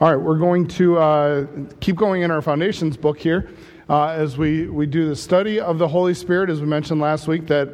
[0.00, 1.46] All right, we're going to uh,
[1.80, 3.50] keep going in our foundations book here
[3.90, 6.48] uh, as we, we do the study of the Holy Spirit.
[6.48, 7.68] As we mentioned last week, that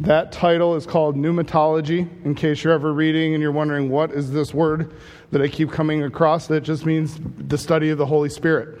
[0.00, 2.06] that title is called pneumatology.
[2.26, 4.92] In case you're ever reading and you're wondering what is this word
[5.30, 8.78] that I keep coming across, that just means the study of the Holy Spirit.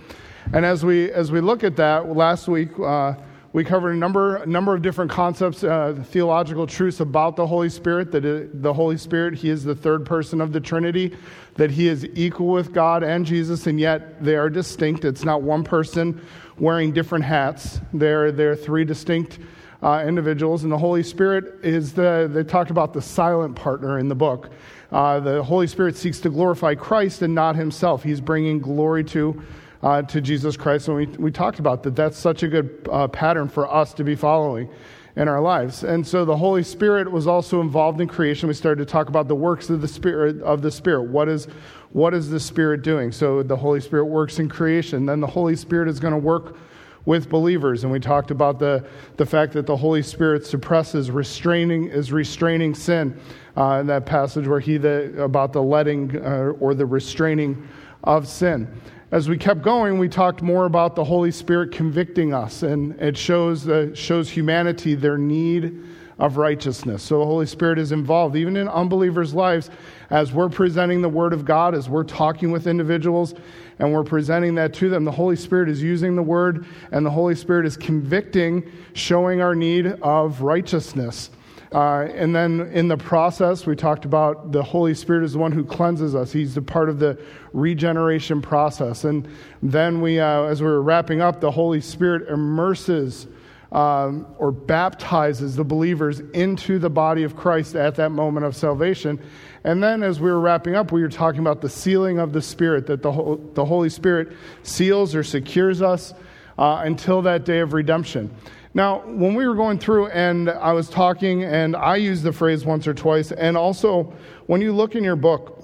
[0.52, 2.78] And as we as we look at that, last week.
[2.78, 3.14] Uh,
[3.52, 7.68] we covered a number, a number of different concepts, uh, theological truths about the Holy
[7.68, 11.14] Spirit, that it, the Holy Spirit, He is the third person of the Trinity,
[11.56, 15.04] that He is equal with God and Jesus, and yet they are distinct.
[15.04, 16.20] It's not one person
[16.58, 19.38] wearing different hats, they're, they're three distinct
[19.82, 20.62] uh, individuals.
[20.62, 24.50] And the Holy Spirit is the, they talked about the silent partner in the book.
[24.90, 29.42] Uh, the Holy Spirit seeks to glorify Christ and not Himself, He's bringing glory to
[29.82, 30.88] uh, to Jesus Christ.
[30.88, 31.96] And we, we talked about that.
[31.96, 34.68] That's such a good uh, pattern for us to be following
[35.16, 35.84] in our lives.
[35.84, 38.48] And so the Holy Spirit was also involved in creation.
[38.48, 41.10] We started to talk about the works of the Spirit of the Spirit.
[41.10, 41.48] What is
[41.90, 43.12] what is the Spirit doing?
[43.12, 45.04] So the Holy Spirit works in creation.
[45.04, 46.56] Then the Holy Spirit is going to work
[47.04, 47.82] with believers.
[47.82, 48.86] And we talked about the,
[49.16, 53.20] the fact that the Holy Spirit suppresses, restraining, is restraining sin.
[53.54, 57.68] Uh, in that passage where he the, about the letting uh, or the restraining
[58.04, 58.66] of sin
[59.12, 63.14] as we kept going, we talked more about the Holy Spirit convicting us, and it
[63.14, 65.84] shows, uh, shows humanity their need
[66.18, 67.02] of righteousness.
[67.02, 69.68] So the Holy Spirit is involved, even in unbelievers' lives,
[70.08, 73.34] as we're presenting the Word of God, as we're talking with individuals,
[73.78, 75.04] and we're presenting that to them.
[75.04, 79.54] The Holy Spirit is using the Word, and the Holy Spirit is convicting, showing our
[79.54, 81.28] need of righteousness.
[81.72, 85.52] Uh, and then in the process, we talked about the Holy Spirit is the one
[85.52, 86.30] who cleanses us.
[86.30, 87.18] He's a part of the
[87.52, 89.04] regeneration process.
[89.04, 89.26] And
[89.62, 93.26] then we, uh, as we were wrapping up, the Holy Spirit immerses
[93.72, 99.18] um, or baptizes the believers into the body of Christ at that moment of salvation.
[99.64, 102.42] And then, as we were wrapping up, we were talking about the sealing of the
[102.42, 106.12] Spirit, that the, the Holy Spirit seals or secures us
[106.58, 108.34] uh, until that day of redemption.
[108.74, 112.64] Now, when we were going through and I was talking, and I used the phrase
[112.64, 114.14] once or twice, and also
[114.46, 115.62] when you look in your book,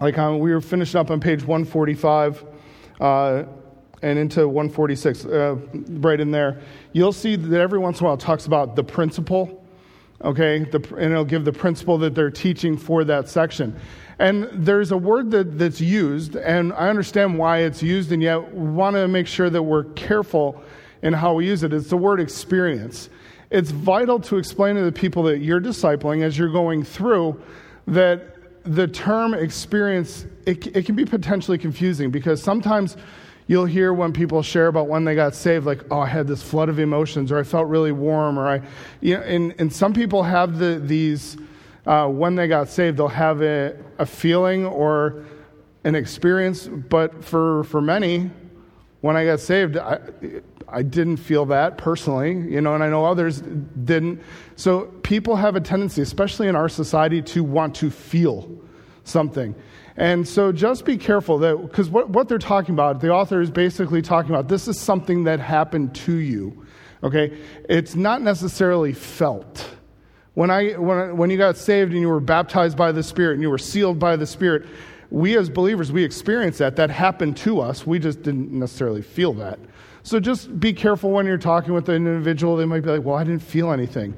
[0.00, 2.44] like um, we were finishing up on page 145
[3.00, 3.44] uh,
[4.02, 5.56] and into 146, uh,
[5.88, 6.60] right in there,
[6.92, 9.64] you'll see that every once in a while it talks about the principle,
[10.22, 10.58] okay?
[10.58, 13.74] The, and it'll give the principle that they're teaching for that section.
[14.18, 18.52] And there's a word that, that's used, and I understand why it's used, and yet
[18.52, 20.62] want to make sure that we're careful
[21.06, 21.72] in how we use it.
[21.72, 23.08] It's the word experience.
[23.50, 27.40] It's vital to explain to the people that you're discipling as you're going through
[27.86, 32.96] that the term experience, it, it can be potentially confusing because sometimes
[33.46, 36.42] you'll hear when people share about when they got saved, like, oh, I had this
[36.42, 38.62] flood of emotions, or I felt really warm, or I,
[39.00, 41.36] you know, and, and some people have the, these,
[41.86, 45.24] uh, when they got saved, they'll have a, a feeling or
[45.84, 48.28] an experience, but for, for many,
[49.02, 50.00] when I got saved, I,
[50.68, 54.20] I didn't feel that personally, you know, and I know others didn't.
[54.56, 58.50] So people have a tendency, especially in our society, to want to feel
[59.04, 59.54] something.
[59.96, 63.50] And so just be careful that, because what, what they're talking about, the author is
[63.50, 66.66] basically talking about this is something that happened to you,
[67.02, 67.38] okay?
[67.68, 69.70] It's not necessarily felt.
[70.34, 73.42] When, I, when, when you got saved and you were baptized by the Spirit and
[73.42, 74.66] you were sealed by the Spirit,
[75.10, 76.76] we as believers, we experienced that.
[76.76, 77.86] That happened to us.
[77.86, 79.58] We just didn't necessarily feel that.
[80.06, 82.56] So just be careful when you're talking with an individual.
[82.56, 84.14] They might be like, well, I didn't feel anything.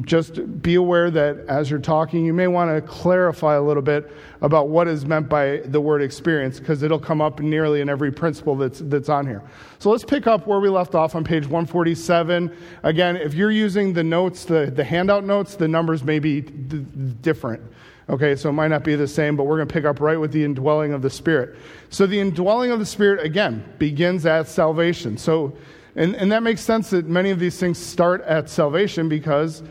[0.00, 4.10] Just be aware that as you're talking, you may want to clarify a little bit
[4.40, 8.10] about what is meant by the word experience, because it'll come up nearly in every
[8.10, 9.44] principle that's, that's on here.
[9.78, 12.56] So let's pick up where we left off on page 147.
[12.82, 16.84] Again, if you're using the notes, the, the handout notes, the numbers may be d-
[17.20, 17.62] different.
[18.08, 20.18] Okay, so it might not be the same, but we're going to pick up right
[20.18, 21.56] with the indwelling of the Spirit.
[21.90, 25.16] So the indwelling of the Spirit, again, begins at salvation.
[25.16, 25.56] So,
[25.94, 29.62] and, and that makes sense that many of these things start at salvation because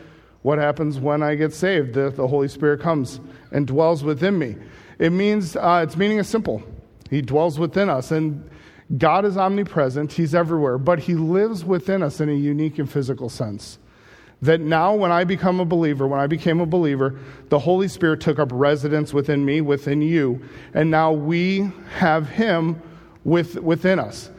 [0.42, 1.94] what happens when I get saved?
[1.94, 4.56] The, the Holy Spirit comes and dwells within me.
[4.98, 6.62] It means, uh, its meaning is simple.
[7.10, 8.12] He dwells within us.
[8.12, 8.48] And
[8.96, 13.28] God is omnipresent, He's everywhere, but He lives within us in a unique and physical
[13.28, 13.78] sense
[14.42, 17.16] that now when I become a believer, when I became a believer,
[17.48, 20.42] the Holy Spirit took up residence within me, within you,
[20.74, 22.82] and now we have Him
[23.24, 24.30] with, within us.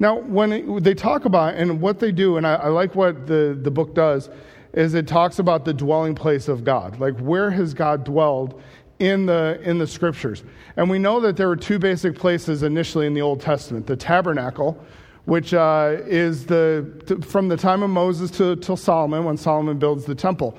[0.00, 3.56] Now, when they talk about, and what they do, and I, I like what the,
[3.60, 4.28] the book does,
[4.72, 6.98] is it talks about the dwelling place of God.
[6.98, 8.60] Like, where has God dwelled
[8.98, 10.42] in the, in the scriptures?
[10.76, 13.96] And we know that there were two basic places initially in the Old Testament the
[13.96, 14.84] tabernacle,
[15.24, 20.04] which uh, is the, from the time of Moses to till Solomon, when Solomon builds
[20.04, 20.56] the temple.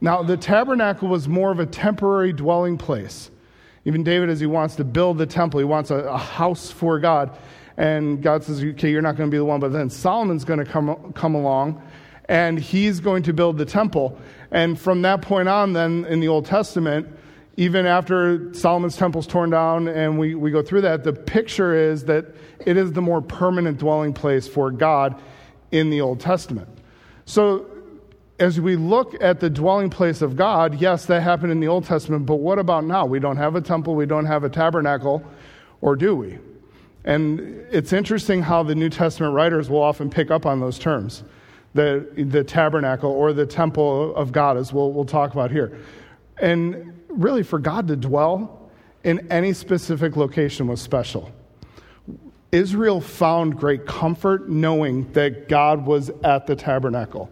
[0.00, 3.30] Now, the tabernacle was more of a temporary dwelling place.
[3.84, 6.98] Even David, as he wants to build the temple, he wants a, a house for
[6.98, 7.36] God.
[7.76, 9.60] And God says, okay, you're not going to be the one.
[9.60, 11.82] But then Solomon's going to come, come along
[12.28, 14.18] and he's going to build the temple.
[14.50, 17.06] And from that point on, then in the Old Testament,
[17.56, 22.04] even after Solomon's temple's torn down and we, we go through that, the picture is
[22.06, 22.26] that
[22.66, 25.20] it is the more permanent dwelling place for God
[25.70, 26.68] in the Old Testament.
[27.26, 27.66] So
[28.38, 31.84] as we look at the dwelling place of God, yes, that happened in the Old
[31.84, 33.06] Testament, but what about now?
[33.06, 35.24] We don't have a temple, we don't have a tabernacle,
[35.80, 36.38] or do we?
[37.04, 37.40] And
[37.70, 41.22] it's interesting how the New Testament writers will often pick up on those terms
[41.74, 45.76] the, the tabernacle or the temple of God, as we'll, we'll talk about here.
[46.40, 48.70] And really, for God to dwell
[49.02, 51.30] in any specific location was special.
[52.52, 57.30] Israel found great comfort knowing that God was at the tabernacle,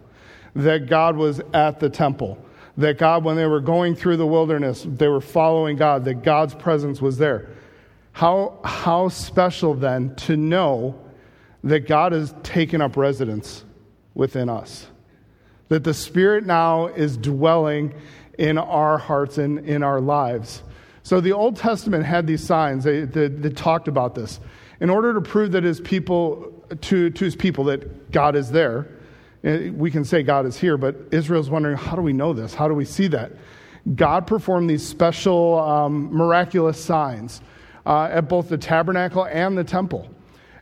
[0.55, 2.37] that God was at the temple,
[2.77, 6.53] that God, when they were going through the wilderness, they were following God, that God's
[6.53, 7.49] presence was there.
[8.11, 10.99] How, how special then to know
[11.63, 13.63] that God has taken up residence
[14.13, 14.87] within us.
[15.69, 17.93] That the Spirit now is dwelling
[18.37, 20.63] in our hearts and in our lives.
[21.03, 24.39] So the Old Testament had these signs They talked about this.
[24.79, 28.87] In order to prove that his people, to, to his people, that God is there,
[29.43, 32.53] eh, we can say God is here, but Israel's wondering, how do we know this?
[32.53, 33.31] How do we see that?
[33.95, 37.41] God performed these special, um, miraculous signs
[37.85, 40.09] uh, at both the tabernacle and the temple.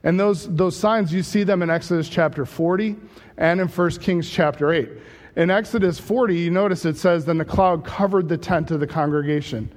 [0.04, 2.96] And those, those signs, you see them in Exodus chapter 40
[3.38, 4.90] and in 1 Kings chapter 8.
[5.36, 8.88] In Exodus 40, you notice it says, Then the cloud covered the tent of the
[8.88, 9.72] congregation.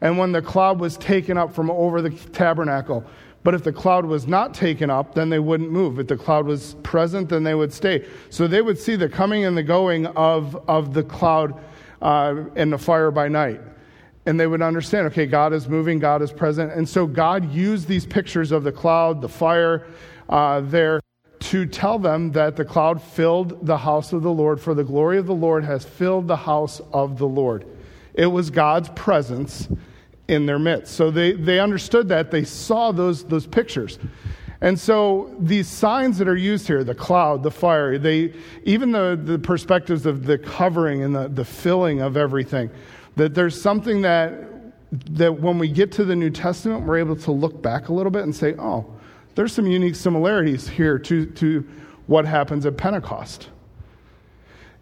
[0.00, 3.04] And when the cloud was taken up from over the tabernacle,
[3.42, 5.98] but if the cloud was not taken up, then they wouldn't move.
[5.98, 8.06] If the cloud was present, then they would stay.
[8.30, 11.62] So they would see the coming and the going of, of the cloud
[12.00, 13.60] uh, and the fire by night.
[14.24, 16.72] And they would understand, okay, God is moving, God is present.
[16.72, 19.86] And so God used these pictures of the cloud, the fire
[20.30, 21.00] uh, there
[21.44, 25.18] to tell them that the cloud filled the house of the Lord, for the glory
[25.18, 27.66] of the Lord has filled the house of the Lord.
[28.14, 29.68] It was God's presence
[30.26, 30.94] in their midst.
[30.94, 32.30] So they, they understood that.
[32.30, 33.98] They saw those, those pictures.
[34.62, 38.32] And so these signs that are used here, the cloud, the fire, they,
[38.62, 42.70] even the, the perspectives of the covering and the, the filling of everything,
[43.16, 44.32] that there's something that,
[45.10, 48.12] that when we get to the New Testament, we're able to look back a little
[48.12, 48.93] bit and say, oh,
[49.34, 51.66] there's some unique similarities here to, to
[52.06, 53.48] what happens at Pentecost.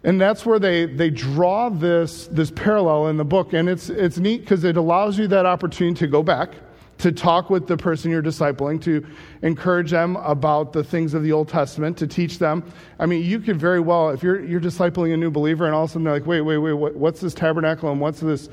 [0.03, 3.53] And that's where they, they draw this, this parallel in the book.
[3.53, 6.55] And it's, it's neat because it allows you that opportunity to go back,
[6.97, 9.05] to talk with the person you're discipling, to
[9.43, 12.69] encourage them about the things of the Old Testament, to teach them.
[12.99, 15.85] I mean, you could very well, if you're, you're discipling a new believer and all
[15.85, 18.49] of a sudden they're like, wait, wait, wait, what, what's this tabernacle and what's this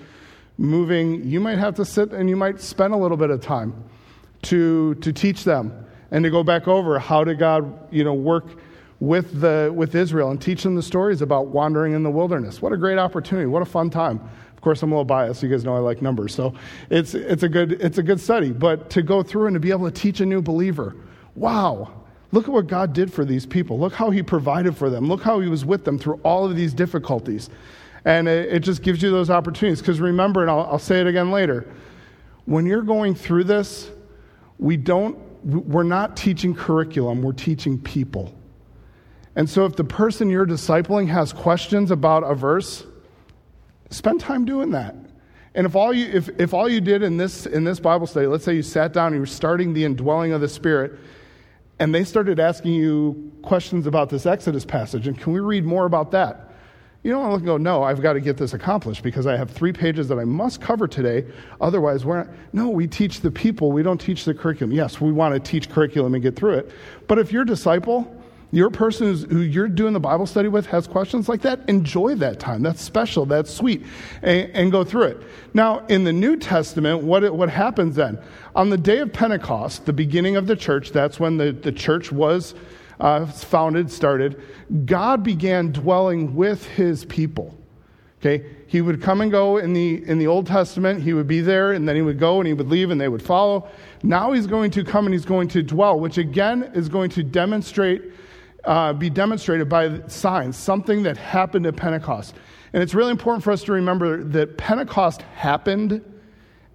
[0.56, 1.24] moving?
[1.24, 3.74] You might have to sit and you might spend a little bit of time
[4.42, 8.46] to, to teach them and to go back over how did God, you know, work
[9.00, 12.60] with, the, with Israel and teach them the stories about wandering in the wilderness.
[12.60, 13.46] What a great opportunity.
[13.46, 14.20] What a fun time.
[14.54, 15.42] Of course, I'm a little biased.
[15.42, 16.34] You guys know I like numbers.
[16.34, 16.52] So
[16.90, 18.52] it's, it's, a, good, it's a good study.
[18.52, 20.96] But to go through and to be able to teach a new believer,
[21.34, 21.90] wow,
[22.32, 23.78] look at what God did for these people.
[23.78, 25.08] Look how He provided for them.
[25.08, 27.48] Look how He was with them through all of these difficulties.
[28.04, 29.80] And it, it just gives you those opportunities.
[29.80, 31.66] Because remember, and I'll, I'll say it again later,
[32.44, 33.90] when you're going through this,
[34.58, 38.34] we don't we're not teaching curriculum, we're teaching people.
[39.36, 42.84] And so if the person you're discipling has questions about a verse,
[43.90, 44.94] spend time doing that.
[45.54, 48.26] And if all you, if, if all you did in this, in this Bible study,
[48.26, 50.98] let's say you sat down and you were starting the indwelling of the Spirit,
[51.78, 55.86] and they started asking you questions about this Exodus passage, and can we read more
[55.86, 56.49] about that?
[57.02, 59.50] You don't want to go, no, I've got to get this accomplished because I have
[59.50, 61.24] three pages that I must cover today.
[61.60, 62.28] Otherwise, we're not.
[62.52, 64.72] No, we teach the people, we don't teach the curriculum.
[64.72, 66.70] Yes, we want to teach curriculum and get through it.
[67.08, 68.14] But if your disciple,
[68.52, 72.38] your person who you're doing the Bible study with has questions like that, enjoy that
[72.38, 72.62] time.
[72.62, 73.86] That's special, that's sweet,
[74.20, 75.22] and, and go through it.
[75.54, 78.18] Now, in the New Testament, what, what happens then?
[78.54, 82.12] On the day of Pentecost, the beginning of the church, that's when the, the church
[82.12, 82.54] was
[83.00, 84.40] uh, founded, started,
[84.84, 87.56] God began dwelling with his people.
[88.20, 91.02] Okay, he would come and go in the in the Old Testament.
[91.02, 93.08] He would be there, and then he would go and he would leave, and they
[93.08, 93.66] would follow.
[94.02, 97.22] Now he's going to come and he's going to dwell, which again is going to
[97.22, 98.02] demonstrate,
[98.64, 102.34] uh, be demonstrated by signs, something that happened at Pentecost.
[102.74, 106.04] And it's really important for us to remember that Pentecost happened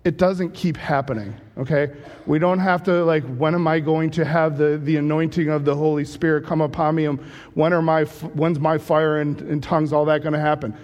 [0.05, 1.91] it doesn't keep happening, okay?
[2.27, 5.65] We don't have to, like, when am I going to have the, the anointing of
[5.65, 7.05] the Holy Spirit come upon me?
[7.05, 7.19] And
[7.55, 10.77] when are my, when's my fire and, and tongues, all that going to happen?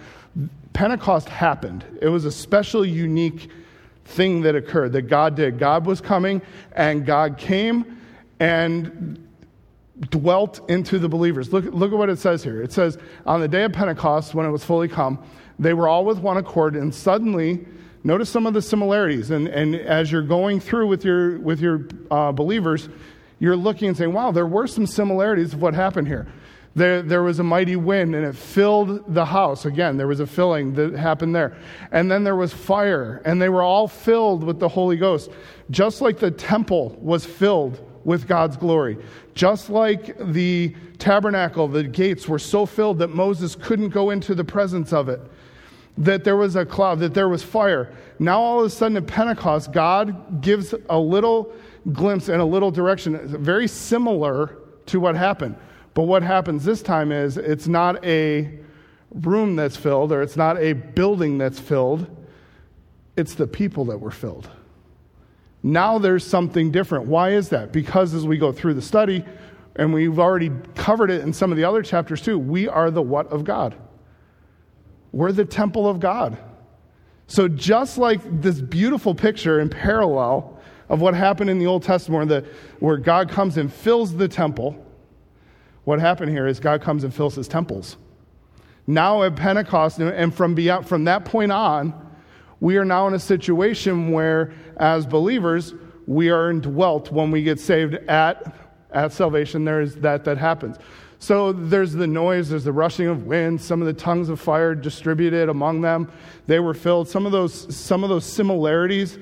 [0.73, 1.85] Pentecost happened.
[2.01, 3.51] It was a special, unique
[4.05, 5.59] thing that occurred that God did.
[5.59, 8.01] God was coming, and God came
[8.39, 9.23] and
[10.09, 11.53] dwelt into the believers.
[11.53, 12.63] Look, look at what it says here.
[12.63, 12.97] It says,
[13.27, 15.23] On the day of Pentecost, when it was fully come,
[15.59, 17.67] they were all with one accord, and suddenly,
[18.03, 19.31] notice some of the similarities.
[19.31, 22.89] And, and as you're going through with your, with your uh, believers,
[23.39, 26.27] you're looking and saying, wow, there were some similarities of what happened here.
[26.73, 29.65] There, there was a mighty wind and it filled the house.
[29.65, 31.57] Again, there was a filling that happened there.
[31.91, 35.31] And then there was fire, and they were all filled with the Holy Ghost.
[35.69, 38.97] Just like the temple was filled with God's glory.
[39.35, 44.43] Just like the tabernacle, the gates were so filled that Moses couldn't go into the
[44.43, 45.19] presence of it.
[45.97, 47.93] That there was a cloud, that there was fire.
[48.17, 51.53] Now, all of a sudden at Pentecost, God gives a little
[51.91, 54.57] glimpse and a little direction, very similar
[54.87, 55.55] to what happened.
[55.93, 58.59] But what happens this time is it's not a
[59.13, 62.07] room that's filled or it's not a building that's filled,
[63.17, 64.49] it's the people that were filled.
[65.63, 67.05] Now there's something different.
[67.05, 67.71] Why is that?
[67.71, 69.25] Because as we go through the study,
[69.75, 73.01] and we've already covered it in some of the other chapters too, we are the
[73.01, 73.75] what of God.
[75.11, 76.37] We're the temple of God.
[77.27, 82.29] So, just like this beautiful picture in parallel of what happened in the Old Testament,
[82.29, 82.47] where, the,
[82.79, 84.85] where God comes and fills the temple,
[85.85, 87.97] what happened here is God comes and fills his temples.
[88.87, 91.93] Now at Pentecost, and from, beyond, from that point on,
[92.59, 95.73] we are now in a situation where, as believers,
[96.07, 98.53] we are indwelt when we get saved at,
[98.91, 99.65] at salvation.
[99.65, 100.77] There's that that happens.
[101.21, 104.73] So there's the noise, there's the rushing of wind, some of the tongues of fire
[104.73, 106.11] distributed among them.
[106.47, 107.07] They were filled.
[107.07, 109.19] Some of those, some of those similarities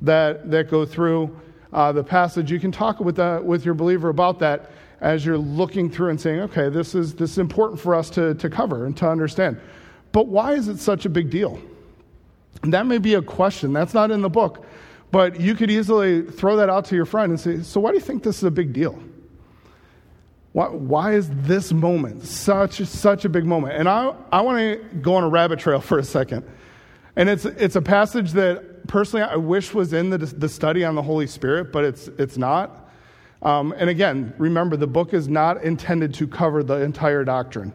[0.00, 1.38] that, that go through
[1.74, 4.70] uh, the passage, you can talk with, the, with your believer about that
[5.02, 8.32] as you're looking through and saying, okay, this is, this is important for us to,
[8.36, 9.60] to cover and to understand.
[10.12, 11.60] But why is it such a big deal?
[12.62, 13.74] And that may be a question.
[13.74, 14.64] That's not in the book.
[15.10, 17.96] But you could easily throw that out to your friend and say, So, why do
[17.96, 18.98] you think this is a big deal?
[20.52, 23.74] Why, why is this moment such, such a big moment?
[23.74, 26.44] And I, I want to go on a rabbit trail for a second.
[27.16, 30.94] And it's, it's a passage that personally I wish was in the, the study on
[30.94, 32.90] the Holy Spirit, but it's, it's not.
[33.40, 37.72] Um, and again, remember, the book is not intended to cover the entire doctrine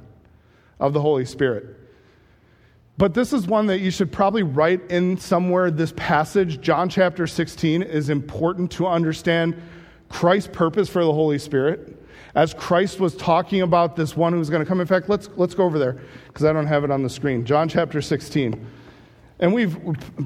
[0.79, 1.75] of the Holy Spirit.
[2.97, 5.69] But this is one that you should probably write in somewhere.
[5.69, 9.61] This passage, John chapter 16, is important to understand
[10.09, 11.96] Christ's purpose for the Holy Spirit.
[12.37, 14.79] As Christ was talking about this one who's going to come.
[14.79, 17.43] In fact, let's, let's go over there because I don't have it on the screen.
[17.43, 18.63] John chapter 16.
[19.39, 19.75] And we've,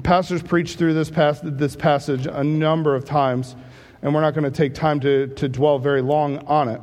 [0.02, 3.56] pastors preached through this, pas- this passage a number of times,
[4.02, 6.82] and we're not going to take time to, to dwell very long on it.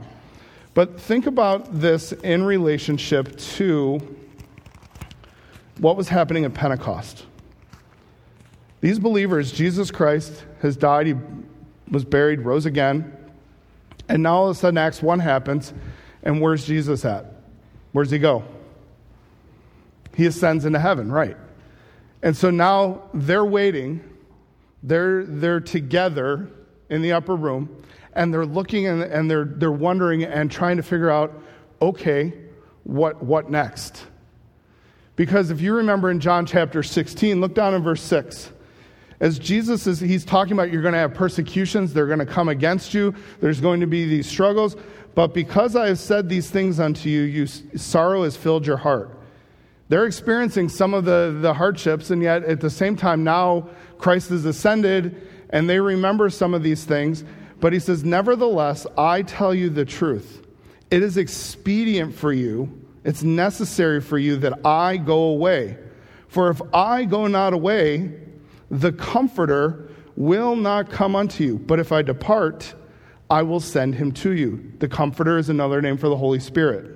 [0.73, 3.99] But think about this in relationship to
[5.77, 7.27] what was happening at Pentecost.
[8.81, 11.13] These believers, Jesus Christ has died, he
[11.91, 13.15] was buried, rose again,
[14.09, 15.73] and now all of a sudden Acts 1 happens,
[16.23, 17.25] and where's Jesus at?
[17.93, 18.43] Where's he go?
[20.15, 21.37] He ascends into heaven, right?
[22.21, 24.03] And so now they're waiting,
[24.83, 26.49] they're, they're together
[26.89, 30.83] in the upper room, and they're looking and, and they're, they're wondering and trying to
[30.83, 31.41] figure out
[31.81, 32.33] okay,
[32.83, 34.05] what, what next?
[35.15, 38.51] Because if you remember in John chapter 16, look down in verse 6.
[39.19, 42.49] As Jesus is, he's talking about you're going to have persecutions, they're going to come
[42.49, 44.75] against you, there's going to be these struggles.
[45.15, 49.17] But because I have said these things unto you, you sorrow has filled your heart.
[49.89, 54.29] They're experiencing some of the, the hardships, and yet at the same time, now Christ
[54.29, 57.23] has ascended, and they remember some of these things.
[57.59, 60.45] But he says, Nevertheless, I tell you the truth.
[60.91, 65.77] It is expedient for you it's necessary for you that I go away.
[66.27, 68.11] For if I go not away,
[68.69, 71.57] the Comforter will not come unto you.
[71.57, 72.73] But if I depart,
[73.29, 74.73] I will send him to you.
[74.79, 76.95] The Comforter is another name for the Holy Spirit.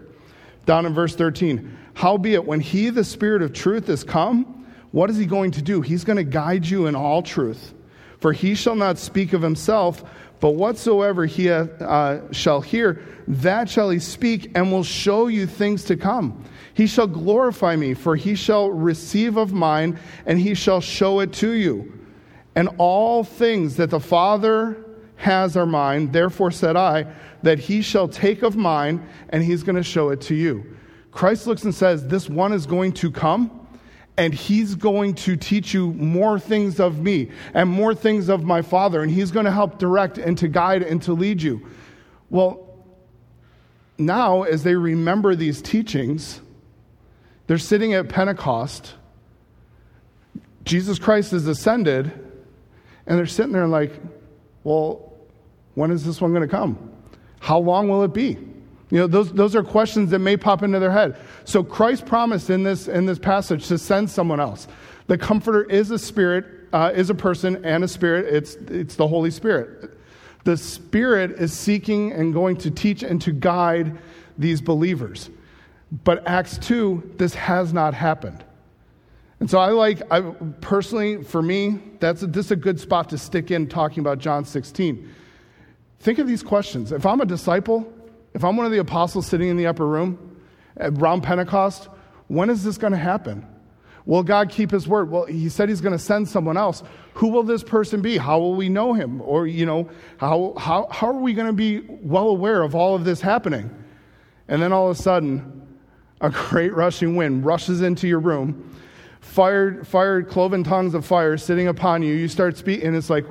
[0.65, 5.18] Down in verse 13, howbeit, when he, the Spirit of truth, is come, what is
[5.18, 5.82] he going to do?
[5.82, 7.74] He's going to guide you in all truth.
[8.20, 10.03] For he shall not speak of himself,
[10.39, 15.86] but whatsoever he uh, shall hear, that shall he speak, and will show you things
[15.86, 16.44] to come.
[16.74, 21.34] He shall glorify me, for he shall receive of mine, and he shall show it
[21.34, 22.00] to you.
[22.56, 24.84] And all things that the Father
[25.18, 26.12] has are mine.
[26.12, 27.06] Therefore said I,
[27.44, 30.77] that he shall take of mine, and he's going to show it to you.
[31.12, 33.63] Christ looks and says, This one is going to come
[34.18, 38.62] and he's going to teach you more things of me and more things of my
[38.62, 41.68] father and he's going to help direct and to guide and to lead you
[42.30, 42.86] well
[43.98, 46.42] now as they remember these teachings
[47.48, 48.94] they're sitting at pentecost
[50.66, 52.12] jesus christ has ascended
[53.06, 53.92] And they're sitting there like,
[54.64, 55.14] well,
[55.76, 56.92] when is this one going to come?
[57.40, 58.38] How long will it be?
[58.90, 61.18] You know, those, those are questions that may pop into their head.
[61.46, 64.68] So Christ promised in this, in this passage to send someone else.
[65.08, 68.34] The Comforter is a spirit, uh, is a person and a spirit.
[68.34, 69.98] It's, it's the Holy Spirit.
[70.46, 73.98] The Spirit is seeking and going to teach and to guide
[74.38, 75.30] these believers.
[76.04, 78.44] But Acts 2, this has not happened.
[79.40, 80.22] And so I like, I,
[80.62, 84.18] personally, for me, that's a, this is a good spot to stick in talking about
[84.18, 85.08] John 16.
[86.00, 86.92] Think of these questions.
[86.92, 87.92] If I'm a disciple,
[88.34, 90.38] if I'm one of the apostles sitting in the upper room
[90.80, 91.90] around Pentecost,
[92.28, 93.46] when is this going to happen?
[94.06, 95.12] Will God keep his word?
[95.12, 96.82] Well, he said he's going to send someone else.
[97.16, 98.18] Who will this person be?
[98.18, 99.22] How will we know him?
[99.22, 102.96] Or, you know, how, how, how are we going to be well aware of all
[102.96, 103.70] of this happening?
[104.48, 105.62] And then all of a sudden,
[106.24, 108.75] a great rushing wind rushes into your room,
[109.20, 112.15] fired, fired cloven tongues of fire sitting upon you.
[112.15, 113.25] You start speaking, and it's like,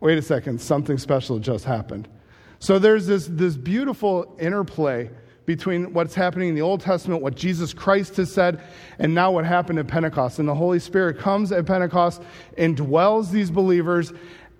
[0.00, 2.06] wait a second, something special just happened.
[2.58, 5.10] So there's this, this beautiful interplay
[5.46, 8.60] between what's happening in the Old Testament, what Jesus Christ has said,
[8.98, 10.38] and now what happened at Pentecost.
[10.38, 12.22] And the Holy Spirit comes at Pentecost
[12.58, 14.12] and dwells these believers,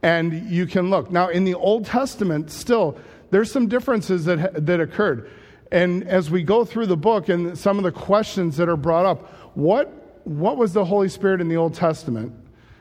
[0.02, 1.10] and you can look.
[1.10, 2.98] Now, in the Old Testament, still,
[3.30, 5.28] there's some differences that, that occurred.
[5.72, 9.06] And as we go through the book and some of the questions that are brought
[9.06, 9.88] up, what,
[10.24, 12.32] what was the Holy Spirit in the Old Testament?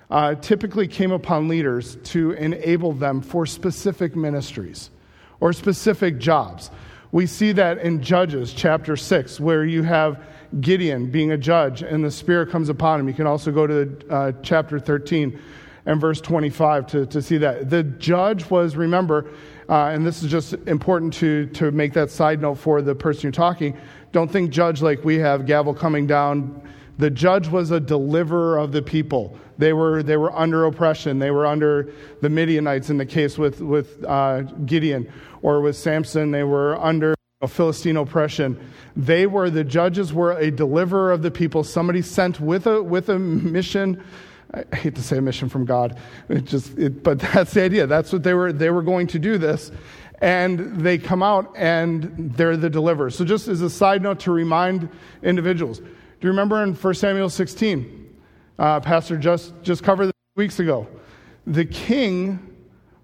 [0.09, 4.91] Uh, typically came upon leaders to enable them for specific ministries
[5.39, 6.69] or specific jobs.
[7.11, 10.23] We see that in Judges chapter 6, where you have
[10.61, 13.07] Gideon being a judge and the Spirit comes upon him.
[13.07, 15.39] You can also go to uh, chapter 13
[15.85, 17.69] and verse 25 to, to see that.
[17.69, 19.29] The judge was, remember,
[19.69, 23.24] uh, and this is just important to, to make that side note for the person
[23.24, 23.77] you're talking,
[24.12, 26.62] don't think judge like we have, gavel coming down.
[26.98, 29.38] The judge was a deliverer of the people.
[29.57, 31.19] They were, they were under oppression.
[31.19, 31.91] They were under
[32.22, 36.31] the Midianites in the case with, with uh, Gideon or with Samson.
[36.31, 37.15] They were under
[37.48, 38.59] Philistine oppression.
[38.96, 43.09] They were, the judges were a deliverer of the people, somebody sent with a, with
[43.09, 44.03] a mission.
[44.53, 47.88] I hate to say a mission from God, it just, it, but that's the idea.
[47.88, 49.72] That's what they were, they were going to do this.
[50.22, 53.16] And they come out and they're the deliverers.
[53.16, 54.88] So, just as a side note to remind
[55.24, 55.86] individuals, do
[56.22, 58.16] you remember in 1 Samuel 16?
[58.58, 60.88] Uh, Pastor just, just covered this weeks ago.
[61.46, 62.55] The king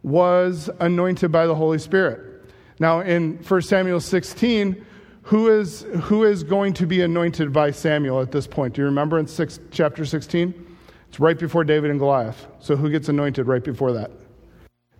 [0.03, 2.45] was anointed by the Holy Spirit.
[2.79, 4.85] Now, in 1 Samuel 16,
[5.23, 8.73] who is, who is going to be anointed by Samuel at this point?
[8.73, 10.70] Do you remember in six, chapter 16?
[11.11, 12.47] It's right before David and Goliath.
[12.59, 14.11] So who gets anointed right before that?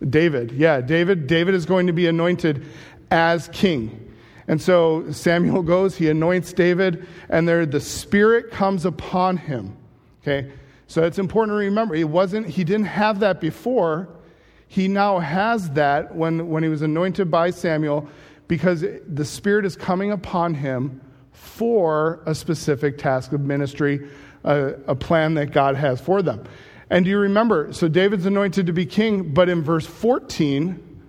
[0.09, 0.51] David.
[0.51, 1.25] Yeah, David.
[1.25, 2.65] David is going to be anointed
[3.09, 4.13] as king.
[4.45, 9.77] And so Samuel goes, he anoints David, and there the Spirit comes upon him.
[10.21, 10.51] Okay?
[10.87, 14.09] So it's important to remember, he wasn't, he didn't have that before.
[14.67, 18.05] He now has that when, when he was anointed by Samuel
[18.49, 20.99] because the Spirit is coming upon him
[21.31, 24.09] for a specific task of ministry,
[24.43, 26.43] a, a plan that God has for them.
[26.89, 27.71] And do you remember?
[27.71, 31.01] So David's anointed to be king, but in verse 14,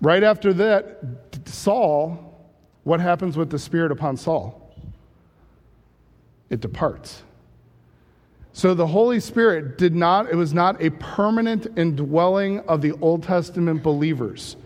[0.00, 1.00] right after that,
[1.44, 2.50] Saul,
[2.82, 4.74] what happens with the Spirit upon Saul?
[6.48, 7.22] It departs.
[8.52, 13.22] So the Holy Spirit did not, it was not a permanent indwelling of the Old
[13.22, 14.56] Testament believers.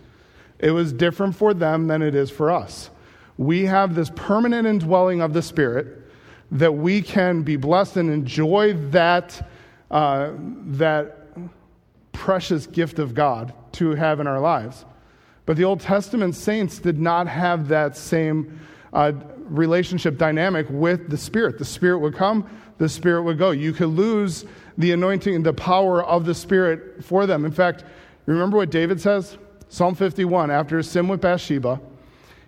[0.59, 2.88] It was different for them than it is for us.
[3.37, 6.03] We have this permanent indwelling of the Spirit
[6.50, 9.48] that we can be blessed and enjoy that,
[9.90, 10.33] uh,
[10.66, 11.28] that
[12.12, 14.85] precious gift of God to have in our lives.
[15.46, 18.61] But the Old Testament saints did not have that same
[18.92, 21.59] uh, relationship dynamic with the Spirit.
[21.59, 23.50] The Spirit would come, the Spirit would go.
[23.50, 24.46] You could lose
[24.78, 27.44] the anointing and the power of the Spirit for them.
[27.44, 27.85] In fact,
[28.26, 29.37] remember what David says?
[29.68, 31.80] Psalm 51, after his sin with Bathsheba,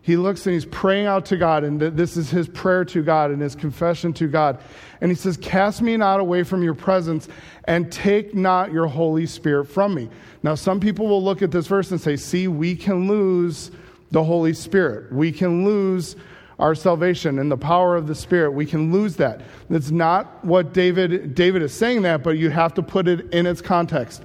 [0.06, 3.32] he looks and he's praying out to God, and this is his prayer to God
[3.32, 4.60] and his confession to God.
[5.00, 7.26] And he says, Cast me not away from your presence,
[7.64, 10.08] and take not your Holy Spirit from me.
[10.44, 13.72] Now, some people will look at this verse and say, See, we can lose
[14.12, 15.12] the Holy Spirit.
[15.12, 16.14] We can lose
[16.60, 18.52] our salvation and the power of the Spirit.
[18.52, 19.40] We can lose that.
[19.68, 23.44] That's not what David, David is saying that, but you have to put it in
[23.44, 24.22] its context.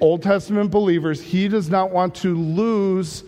[0.00, 3.22] Old Testament believers, he does not want to lose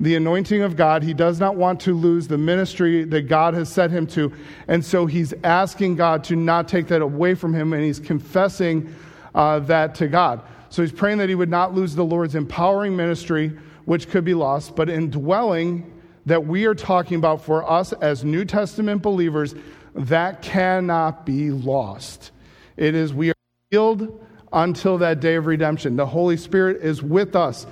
[0.00, 1.02] the anointing of God.
[1.02, 4.32] He does not want to lose the ministry that God has set him to.
[4.66, 8.92] And so he's asking God to not take that away from him, and he's confessing
[9.34, 10.40] uh, that to God.
[10.70, 13.48] So he's praying that he would not lose the Lord's empowering ministry,
[13.84, 15.92] which could be lost, but indwelling
[16.26, 19.54] that we are talking about for us as New Testament believers,
[19.94, 22.30] that cannot be lost.
[22.76, 23.34] It is we are
[23.70, 25.96] sealed until that day of redemption.
[25.96, 27.66] The Holy Spirit is with us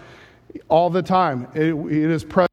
[0.69, 2.49] all the time, it, it is present.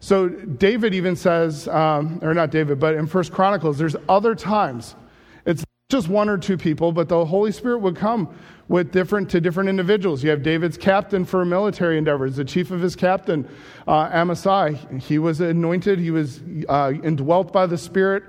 [0.00, 4.96] So David even says, um, or not David, but in First Chronicles, there's other times.
[5.44, 8.34] It's just one or two people, but the Holy Spirit would come
[8.68, 10.22] with different to different individuals.
[10.22, 13.48] You have David's captain for military endeavors, the chief of his captain,
[13.88, 15.02] uh, Amasai.
[15.02, 15.98] He was anointed.
[15.98, 18.22] He was uh, indwelt by the Spirit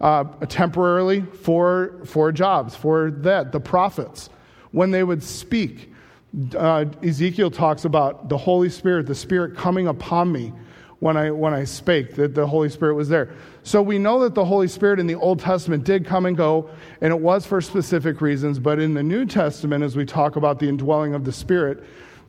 [0.00, 3.50] uh, temporarily for for jobs for that.
[3.50, 4.30] The prophets,
[4.70, 5.89] when they would speak,
[6.56, 10.52] uh, Ezekiel talks about the Holy Spirit, the Spirit coming upon me
[11.00, 13.30] when I, when I spake, that the Holy Spirit was there.
[13.62, 16.70] So we know that the Holy Spirit in the Old Testament did come and go,
[17.00, 18.58] and it was for specific reasons.
[18.58, 21.82] But in the New Testament, as we talk about the indwelling of the Spirit,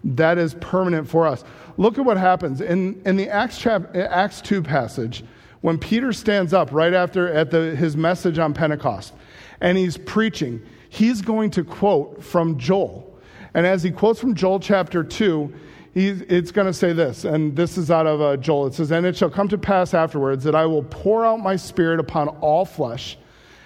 [0.04, 1.44] that is permanent for us.
[1.78, 2.60] Look at what happens.
[2.60, 5.24] In, in the Acts, chap, Acts 2 passage,
[5.62, 9.14] when Peter stands up right after at the, his message on Pentecost,
[9.60, 13.11] and he's preaching, he's going to quote from Joel.
[13.54, 15.54] And as he quotes from Joel chapter 2,
[15.94, 18.68] it's going to say this, and this is out of uh, Joel.
[18.68, 21.58] It says, And it shall come to pass afterwards that I will pour out my
[21.58, 23.18] spirit upon all flesh,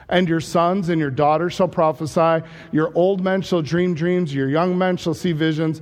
[0.10, 4.50] and your sons and your daughters shall prophesy, your old men shall dream dreams, your
[4.50, 5.82] young men shall see visions.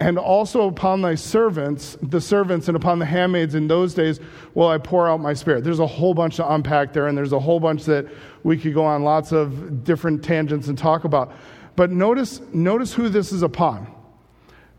[0.00, 4.20] And also upon thy servants, the servants, and upon the handmaids in those days
[4.54, 5.64] will I pour out my spirit.
[5.64, 8.06] There's a whole bunch to unpack there, and there's a whole bunch that
[8.44, 11.32] we could go on lots of different tangents and talk about.
[11.78, 13.86] But notice, notice who this is upon.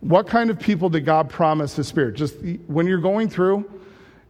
[0.02, 2.16] What kind of people did God promise His Spirit?
[2.16, 2.36] Just
[2.68, 3.64] when you're going through,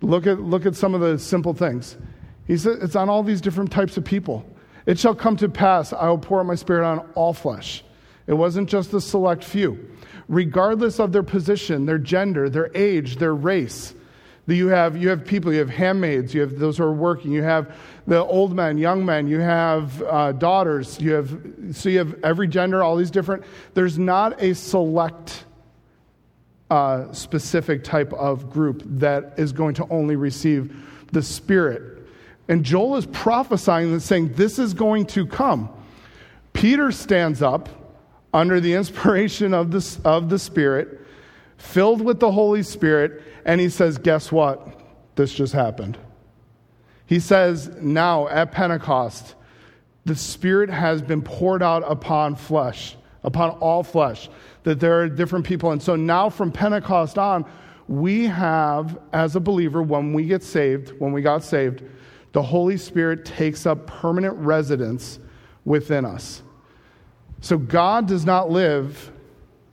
[0.01, 1.97] look at, look at some of the simple things.
[2.45, 4.45] He said it's on all these different types of people.
[4.86, 7.84] It shall come to pass, I will pour out my Spirit on all flesh.
[8.27, 9.89] It wasn't just the select few.
[10.27, 13.95] Regardless of their position, their gender, their age, their race,
[14.45, 17.41] you have, you have people, you have handmaids, you have those who are working, you
[17.41, 17.75] have
[18.10, 21.39] the old men, young men, you have uh, daughters, you have,
[21.74, 23.43] so you have every gender, all these different.
[23.76, 25.45] There's not a select
[26.72, 30.76] uh, specific type of group that is going to only receive
[31.12, 32.08] the Spirit.
[32.48, 35.69] And Joel is prophesying and saying, This is going to come.
[36.52, 37.69] Peter stands up
[38.34, 41.00] under the inspiration of the, of the Spirit,
[41.58, 44.67] filled with the Holy Spirit, and he says, Guess what?
[45.15, 46.00] This just happened.
[47.10, 49.34] He says, Now at Pentecost,
[50.06, 54.30] the Spirit has been poured out upon flesh, upon all flesh
[54.62, 55.72] that there are different people.
[55.72, 57.50] And so now from Pentecost on,
[57.88, 61.82] we have, as a believer, when we get saved, when we got saved,
[62.34, 65.17] the Holy Spirit takes up permanent residence
[65.65, 66.43] within us.
[67.41, 69.12] So God does not live,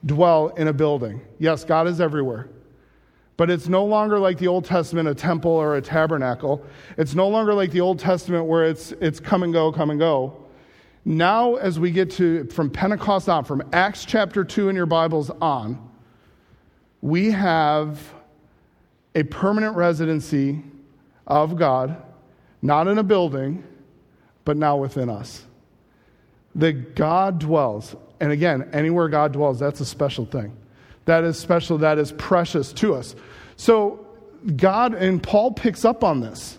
[0.06, 1.20] dwell in a building.
[1.38, 2.48] Yes, God is everywhere.
[3.36, 6.64] But it's no longer like the Old Testament, a temple or a tabernacle.
[6.96, 9.98] It's no longer like the Old Testament where it's, it's come and go, come and
[9.98, 10.36] go.
[11.04, 15.30] Now, as we get to from Pentecost on, from Acts chapter 2 in your Bibles
[15.40, 15.90] on,
[17.00, 18.00] we have
[19.14, 20.62] a permanent residency
[21.26, 22.02] of God,
[22.62, 23.62] not in a building,
[24.44, 25.44] but now within us.
[26.54, 27.94] That God dwells.
[28.18, 30.56] And again, anywhere God dwells, that's a special thing.
[31.06, 33.14] That is special, that is precious to us.
[33.56, 34.06] So,
[34.56, 36.58] God, and Paul picks up on this.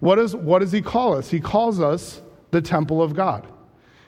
[0.00, 1.30] What, is, what does he call us?
[1.30, 3.46] He calls us the temple of God.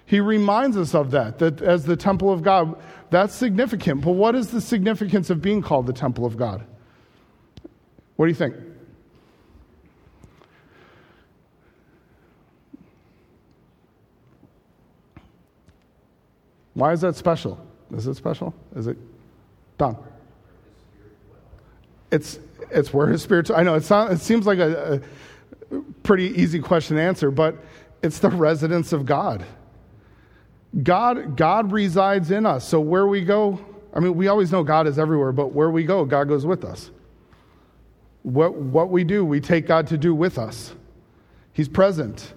[0.05, 2.79] He reminds us of that, that as the temple of God,
[3.11, 4.03] that's significant.
[4.03, 6.65] But what is the significance of being called the temple of God?
[8.17, 8.55] What do you think?
[16.75, 17.59] Why is that special?
[17.93, 18.53] Is it special?
[18.75, 18.99] Is it
[19.79, 19.97] done?
[22.11, 22.39] It's
[22.71, 23.51] it's where his spirit.
[23.51, 25.01] I know it, sounds, it seems like a,
[25.71, 27.57] a pretty easy question to answer, but
[28.03, 29.45] it's the residence of God.
[30.83, 32.67] God, God resides in us.
[32.69, 33.59] So where we go,
[33.95, 36.65] I mean, we always know God is everywhere, but where we go, God goes with
[36.65, 36.91] us.
[38.23, 40.75] What, what we do, we take God to do with us.
[41.53, 42.35] He's present.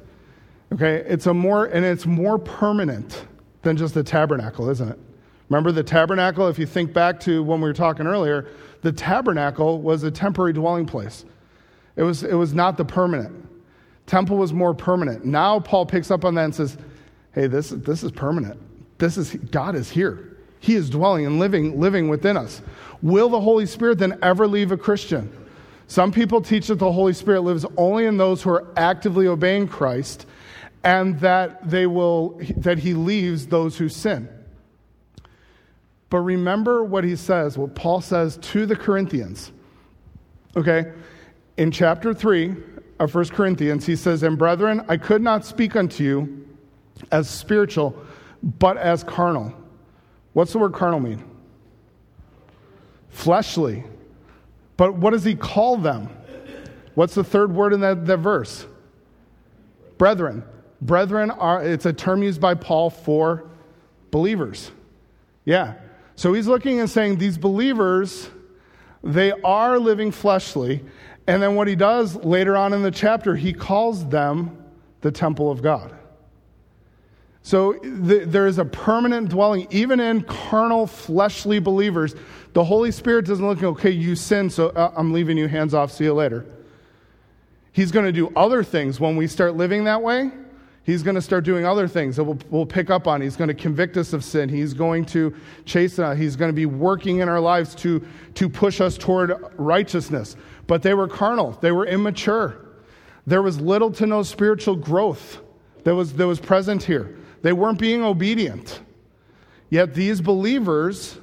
[0.71, 0.97] Okay?
[1.07, 3.25] It's a more, and it's more permanent
[3.63, 4.99] than just the tabernacle, isn't it?
[5.49, 6.47] Remember the tabernacle?
[6.47, 8.47] If you think back to when we were talking earlier,
[8.81, 11.25] the tabernacle was a temporary dwelling place.
[11.95, 13.47] It was, it was not the permanent.
[14.05, 15.25] Temple was more permanent.
[15.25, 16.77] Now Paul picks up on that and says,
[17.33, 18.59] hey, this, this is permanent.
[18.99, 20.37] This is, God is here.
[20.59, 22.61] He is dwelling and living, living within us.
[23.01, 25.31] Will the Holy Spirit then ever leave a Christian?
[25.87, 29.67] Some people teach that the Holy Spirit lives only in those who are actively obeying
[29.67, 30.27] Christ
[30.83, 34.29] and that they will that he leaves those who sin.
[36.09, 39.51] But remember what he says, what Paul says to the Corinthians.
[40.55, 40.91] Okay?
[41.57, 42.55] In chapter 3
[42.99, 46.47] of 1 Corinthians, he says, And brethren, I could not speak unto you
[47.11, 47.95] as spiritual,
[48.41, 49.53] but as carnal.
[50.33, 51.23] What's the word carnal mean?
[53.09, 53.83] Fleshly.
[54.77, 56.09] But what does he call them?
[56.95, 58.65] What's the third word in that, that verse?
[59.97, 60.43] Brethren.
[60.81, 63.49] Brethren are, it's a term used by Paul for
[64.11, 64.71] believers.
[65.45, 65.75] Yeah.
[66.19, 68.29] So he's looking and saying these believers,
[69.01, 70.83] they are living fleshly.
[71.27, 74.61] And then what he does later on in the chapter, he calls them
[74.99, 75.97] the temple of God.
[77.41, 82.15] So th- there is a permanent dwelling, even in carnal, fleshly believers.
[82.51, 85.89] The Holy Spirit doesn't look, okay, you sin, so uh, I'm leaving you, hands off,
[85.89, 86.45] see you later.
[87.71, 90.31] He's going to do other things when we start living that way.
[90.83, 93.21] He's going to start doing other things that we'll, we'll pick up on.
[93.21, 94.49] He's going to convict us of sin.
[94.49, 96.17] He's going to chase us.
[96.17, 100.35] He's going to be working in our lives to, to push us toward righteousness.
[100.67, 102.65] But they were carnal, they were immature.
[103.27, 105.39] There was little to no spiritual growth
[105.83, 107.15] that was, that was present here.
[107.41, 108.81] They weren't being obedient.
[109.69, 111.17] Yet these believers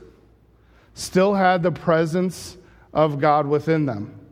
[0.95, 2.57] still had the presence
[2.93, 4.26] of God within them.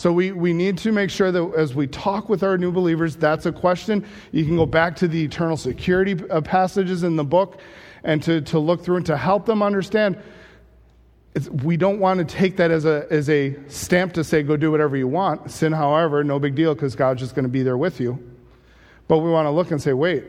[0.00, 3.16] So we, we need to make sure that as we talk with our new believers,
[3.16, 4.06] that's a question.
[4.32, 7.60] You can go back to the eternal security uh, passages in the book
[8.02, 10.18] and to, to look through and to help them understand.
[11.34, 14.56] It's, we don't want to take that as a, as a stamp to say, go
[14.56, 15.50] do whatever you want.
[15.50, 18.18] Sin, however, no big deal because God's just going to be there with you.
[19.06, 20.24] But we want to look and say, wait,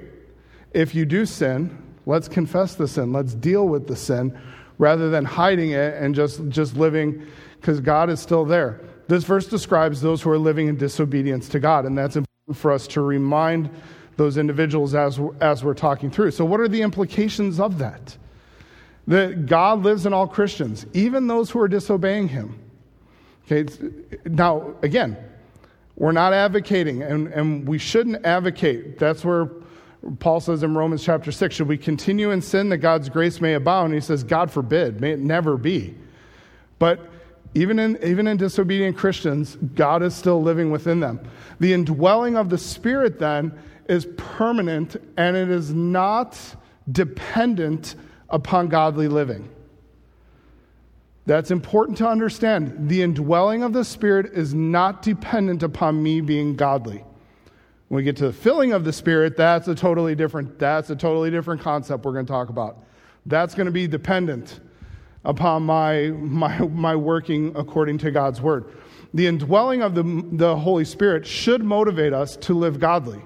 [0.74, 3.14] if you do sin, let's confess the sin.
[3.14, 4.38] Let's deal with the sin
[4.78, 7.26] rather than hiding it and just, just living
[7.62, 8.82] because God is still there.
[9.12, 12.72] This verse describes those who are living in disobedience to God, and that's important for
[12.72, 13.70] us to remind
[14.16, 16.32] those individuals as, as we're talking through.
[16.32, 18.16] So, what are the implications of that?
[19.08, 22.58] That God lives in all Christians, even those who are disobeying Him.
[23.52, 23.70] Okay,
[24.24, 25.18] now, again,
[25.98, 28.98] we're not advocating, and, and we shouldn't advocate.
[28.98, 29.50] That's where
[30.20, 33.56] Paul says in Romans chapter 6 should we continue in sin that God's grace may
[33.56, 33.94] abound?
[33.94, 35.96] He says, God forbid, may it never be.
[36.80, 37.11] But
[37.54, 41.20] even in, even in disobedient Christians, God is still living within them.
[41.60, 43.58] The indwelling of the Spirit, then,
[43.90, 46.40] is permanent and it is not
[46.92, 47.96] dependent
[48.30, 49.50] upon godly living.
[51.26, 52.90] That's important to understand.
[52.90, 57.04] The indwelling of the Spirit is not dependent upon me being godly.
[57.90, 60.96] When we get to the filling of the Spirit, that's a totally different, that's a
[60.96, 62.78] totally different concept we're going to talk about.
[63.26, 64.62] That's going to be dependent
[65.24, 68.66] upon my, my, my working according to God's word.
[69.14, 73.22] The indwelling of the, the Holy Spirit should motivate us to live godly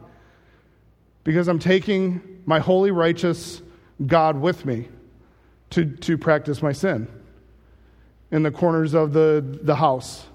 [1.23, 3.61] because I'm taking my holy, righteous
[4.05, 4.87] God with me
[5.71, 7.07] to, to practice my sin
[8.31, 10.25] in the corners of the, the house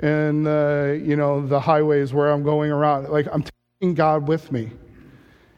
[0.00, 3.08] in the, you know, the highways where I'm going around.
[3.08, 3.44] Like I'm
[3.80, 4.70] taking God with me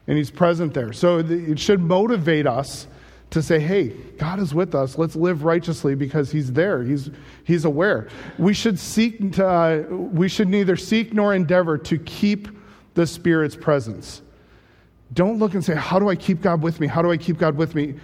[0.07, 0.93] and he's present there.
[0.93, 2.87] So it should motivate us
[3.35, 4.97] to say, hey, God is with us.
[4.97, 6.83] Let's live righteously because He's there.
[6.83, 7.11] He's,
[7.43, 8.09] he's aware.
[8.39, 12.49] We should seek to, uh, we should neither seek nor endeavor to keep
[12.95, 14.23] the Spirit's presence.
[15.13, 16.87] Don't look and say, how do I keep God with me?
[16.87, 17.95] How do I keep God with me?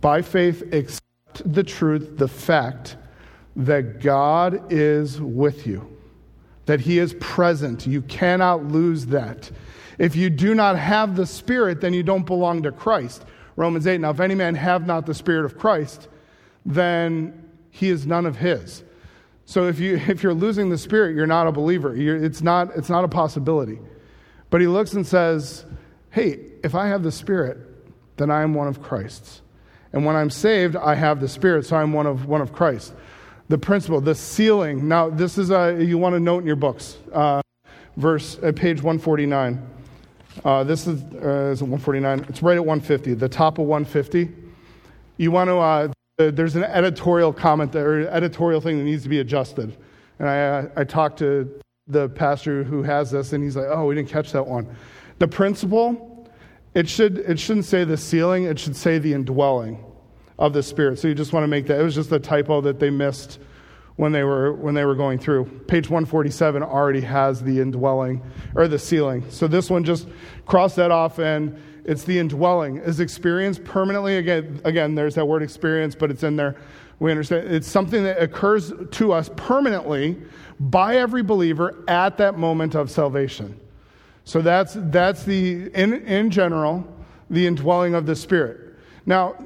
[0.00, 1.02] By faith, accept
[1.44, 2.96] the truth, the fact
[3.56, 5.94] that God is with you,
[6.66, 7.86] that He is present.
[7.86, 9.50] You cannot lose that.
[9.98, 13.24] If you do not have the Spirit, then you don't belong to Christ.
[13.56, 14.00] Romans 8.
[14.00, 16.08] Now, if any man have not the Spirit of Christ,
[16.66, 18.82] then he is none of his.
[19.46, 21.94] So if, you, if you're losing the Spirit, you're not a believer.
[21.94, 23.78] You're, it's, not, it's not a possibility.
[24.50, 25.64] But he looks and says,
[26.10, 27.58] hey, if I have the Spirit,
[28.16, 29.42] then I am one of Christ's.
[29.92, 32.94] And when I'm saved, I have the Spirit, so I'm one of, one of Christ.
[33.48, 34.88] The principle, the sealing.
[34.88, 37.42] Now, this is a, you want to note in your books, uh,
[37.96, 39.73] verse, uh, page 149.
[40.42, 42.26] Uh, this is, uh, is 149.
[42.28, 44.32] It's right at 150, the top of 150.
[45.16, 49.08] You want to, uh, there's an editorial comment there, or editorial thing that needs to
[49.08, 49.76] be adjusted.
[50.18, 53.86] And I, uh, I talked to the pastor who has this, and he's like, oh,
[53.86, 54.74] we didn't catch that one.
[55.18, 56.28] The principle,
[56.74, 59.84] it, should, it shouldn't say the sealing, it should say the indwelling
[60.38, 60.98] of the Spirit.
[60.98, 63.38] So you just want to make that, it was just a typo that they missed
[63.96, 65.44] when they were when they were going through.
[65.66, 68.22] Page 147 already has the indwelling
[68.54, 69.24] or the sealing.
[69.30, 70.08] So this one just
[70.46, 75.42] cross that off and it's the indwelling is experienced permanently again again there's that word
[75.42, 76.56] experience but it's in there.
[76.98, 80.20] We understand it's something that occurs to us permanently
[80.58, 83.60] by every believer at that moment of salvation.
[84.24, 86.84] So that's that's the in in general
[87.30, 88.74] the indwelling of the spirit.
[89.06, 89.36] Now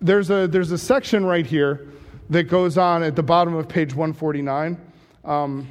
[0.00, 1.91] there's a there's a section right here
[2.32, 4.80] that goes on at the bottom of page 149,
[5.24, 5.70] um,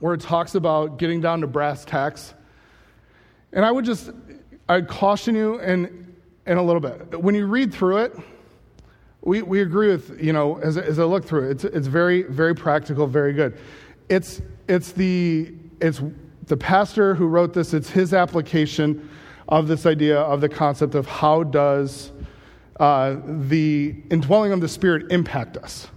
[0.00, 2.34] where it talks about getting down to brass tacks.
[3.52, 4.10] And I would just,
[4.68, 7.22] I'd caution you and, in a little bit.
[7.22, 8.16] When you read through it,
[9.20, 12.22] we, we agree with, you know, as, as I look through it, it's, it's very,
[12.22, 13.56] very practical, very good.
[14.08, 16.02] It's, it's, the, it's
[16.46, 19.08] the pastor who wrote this, it's his application
[19.48, 22.10] of this idea of the concept of how does
[22.78, 25.88] uh, the indwelling of the Spirit impact us?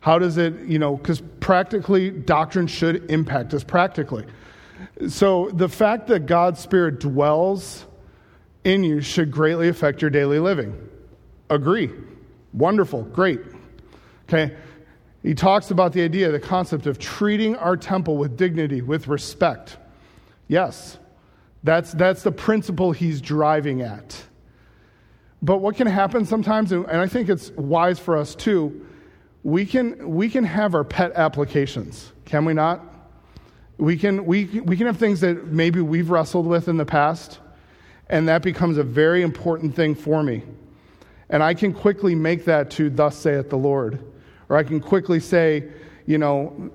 [0.00, 4.24] How does it, you know, because practically doctrine should impact us practically.
[5.08, 7.86] So the fact that God's Spirit dwells
[8.62, 10.76] in you should greatly affect your daily living.
[11.50, 11.90] Agree.
[12.52, 13.02] Wonderful.
[13.02, 13.40] Great.
[14.28, 14.56] Okay.
[15.22, 19.76] He talks about the idea, the concept of treating our temple with dignity, with respect.
[20.46, 20.98] Yes,
[21.64, 24.22] that's, that's the principle he's driving at.
[25.46, 28.84] But what can happen sometimes, and I think it's wise for us too,
[29.44, 32.82] we can, we can have our pet applications, can we not?
[33.78, 37.38] We can, we, we can have things that maybe we've wrestled with in the past,
[38.08, 40.42] and that becomes a very important thing for me.
[41.28, 44.04] And I can quickly make that to, Thus saith the Lord.
[44.48, 45.68] Or I can quickly say,
[46.06, 46.72] you know,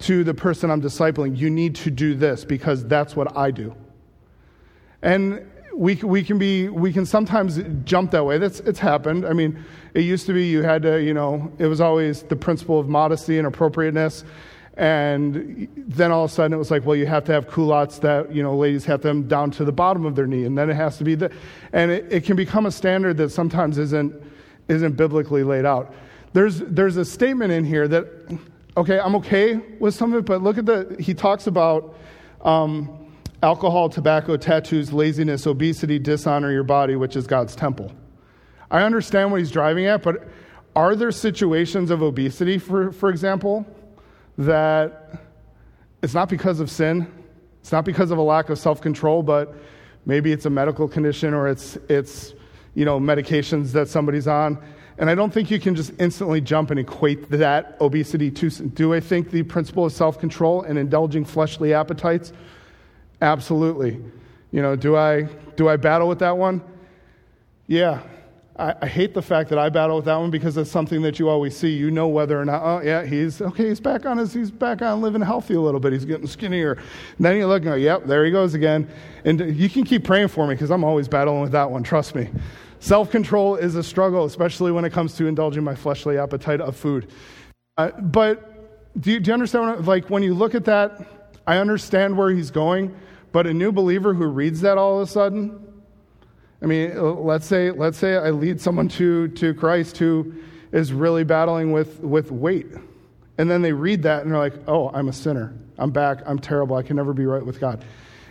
[0.00, 3.76] to the person I'm discipling, you need to do this because that's what I do.
[5.02, 5.47] And
[5.78, 8.36] we, we can be we can sometimes jump that way.
[8.36, 9.24] That's it's happened.
[9.24, 9.64] I mean
[9.94, 12.88] it used to be you had to you know it was always the principle of
[12.88, 14.24] modesty and appropriateness.
[14.76, 18.00] And then all of a sudden it was like well you have to have culottes
[18.00, 20.44] that you know ladies have them down to the bottom of their knee.
[20.44, 21.30] And then it has to be the
[21.72, 24.12] and it, it can become a standard that sometimes isn't
[24.66, 25.94] isn't biblically laid out.
[26.32, 28.06] There's there's a statement in here that
[28.76, 31.96] okay i'm okay with some of it but look at the he talks about
[32.42, 33.07] um,
[33.42, 37.92] alcohol, tobacco, tattoos, laziness, obesity, dishonor your body, which is God's temple.
[38.70, 40.28] I understand what he's driving at, but
[40.74, 43.66] are there situations of obesity, for, for example,
[44.36, 45.22] that
[46.02, 47.10] it's not because of sin,
[47.60, 49.54] it's not because of a lack of self control, but
[50.06, 52.34] maybe it's a medical condition or it's, it's
[52.74, 54.62] you know, medications that somebody's on.
[54.98, 58.50] And I don't think you can just instantly jump and equate that obesity to.
[58.50, 62.32] Do I think the principle of self control and indulging fleshly appetites
[63.20, 64.00] Absolutely.
[64.50, 65.22] You know, do I,
[65.56, 66.62] do I battle with that one?
[67.66, 68.02] Yeah.
[68.58, 71.18] I, I, hate the fact that I battle with that one because it's something that
[71.18, 71.70] you always see.
[71.70, 74.82] You know whether or not, oh, yeah, he's, okay, he's back on his, he's back
[74.82, 75.92] on living healthy a little bit.
[75.92, 76.72] He's getting skinnier.
[76.72, 78.88] And then you look and go, yep, there he goes again.
[79.24, 82.14] And you can keep praying for me because I'm always battling with that one, trust
[82.14, 82.30] me.
[82.80, 86.76] Self control is a struggle, especially when it comes to indulging my fleshly appetite of
[86.76, 87.10] food.
[87.76, 89.66] Uh, but do you, do you understand?
[89.66, 91.17] What, like, when you look at that,
[91.48, 92.94] I understand where he's going
[93.32, 95.64] but a new believer who reads that all of a sudden,
[96.62, 100.34] I mean, let's say, let's say I lead someone to, to Christ who
[100.72, 102.66] is really battling with, with weight.
[103.36, 105.54] And then they read that and they're like, oh, I'm a sinner.
[105.78, 106.22] I'm back.
[106.26, 106.76] I'm terrible.
[106.76, 107.84] I can never be right with God.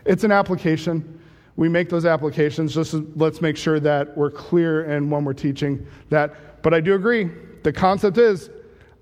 [0.03, 1.21] It's an application.
[1.55, 2.73] We make those applications.
[2.73, 6.61] Just let's make sure that we're clear and when we're teaching that.
[6.63, 7.29] But I do agree.
[7.63, 8.49] The concept is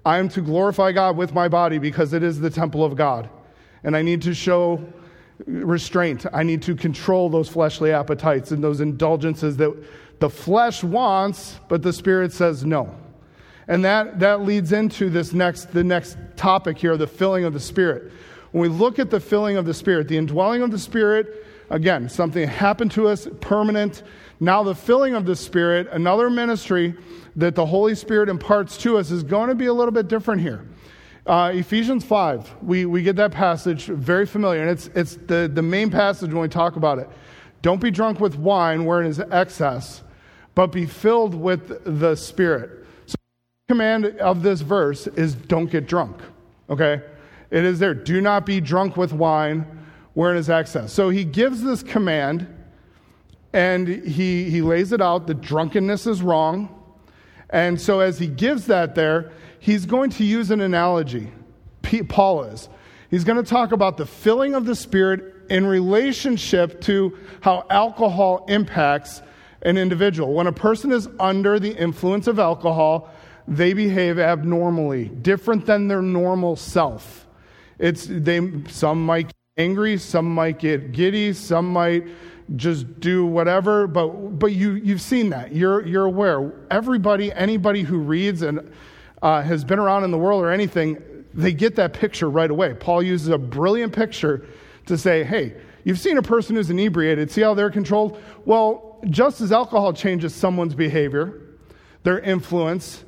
[0.05, 3.29] I am to glorify God with my body because it is the temple of God.
[3.85, 4.85] And I need to show
[5.45, 6.25] restraint.
[6.33, 9.73] I need to control those fleshly appetites and those indulgences that
[10.19, 12.93] the flesh wants, but the spirit says no.
[13.67, 17.59] And that, that leads into this next, the next topic here, the filling of the
[17.59, 18.11] spirit.
[18.51, 22.07] When we look at the filling of the spirit, the indwelling of the spirit, again,
[22.09, 24.03] something happened to us, permanent.
[24.39, 26.95] Now, the filling of the spirit, another ministry
[27.35, 30.41] that the Holy Spirit imparts to us, is going to be a little bit different
[30.41, 30.65] here.
[31.25, 35.61] Uh, Ephesians 5, we, we get that passage very familiar, and it's, it's the, the
[35.61, 37.09] main passage when we talk about it.
[37.63, 40.03] Don't be drunk with wine wherein is excess,
[40.53, 42.85] but be filled with the Spirit.
[43.07, 43.15] So,
[43.67, 46.21] the command of this verse is don't get drunk,
[46.69, 47.01] okay?
[47.49, 47.95] It is there.
[47.95, 49.65] Do not be drunk with wine
[50.13, 50.93] wherein is excess.
[50.93, 52.47] So, he gives this command,
[53.51, 56.84] and he, he lays it out that drunkenness is wrong.
[57.49, 61.31] And so, as he gives that there, he's going to use an analogy.
[62.09, 62.69] Paul is.
[63.09, 68.45] He's going to talk about the filling of the Spirit in relationship to how alcohol
[68.47, 69.21] impacts
[69.61, 70.33] an individual.
[70.33, 73.09] When a person is under the influence of alcohol,
[73.47, 77.27] they behave abnormally, different than their normal self.
[77.77, 82.07] It's they some might get angry, some might get giddy, some might
[82.55, 84.07] just do whatever, but
[84.39, 85.53] but you you've seen that.
[85.53, 86.53] You're you're aware.
[86.69, 88.71] Everybody, anybody who reads and
[89.21, 92.73] uh, has been around in the world or anything, they get that picture right away.
[92.73, 94.45] Paul uses a brilliant picture
[94.85, 98.21] to say, hey, you've seen a person who's inebriated, see how they're controlled?
[98.45, 101.41] Well, just as alcohol changes someone's behavior,
[102.03, 103.03] their influence,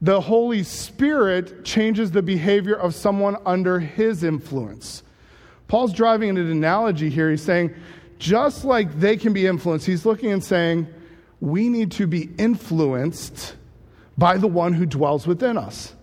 [0.00, 5.02] the Holy Spirit changes the behavior of someone under his influence.
[5.66, 7.30] Paul's driving an analogy here.
[7.30, 7.74] He's saying,
[8.18, 10.86] just like they can be influenced, he's looking and saying,
[11.40, 13.56] we need to be influenced
[14.16, 15.94] by the one who dwells within us,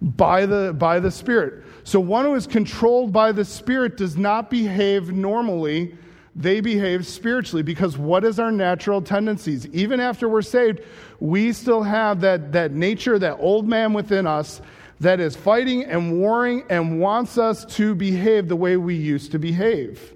[0.00, 1.64] by the, by the Spirit.
[1.82, 5.96] So, one who is controlled by the Spirit does not behave normally,
[6.36, 9.66] they behave spiritually because what is our natural tendencies?
[9.68, 10.80] Even after we're saved,
[11.20, 14.60] we still have that, that nature, that old man within us
[15.00, 19.38] that is fighting and warring and wants us to behave the way we used to
[19.38, 20.14] behave.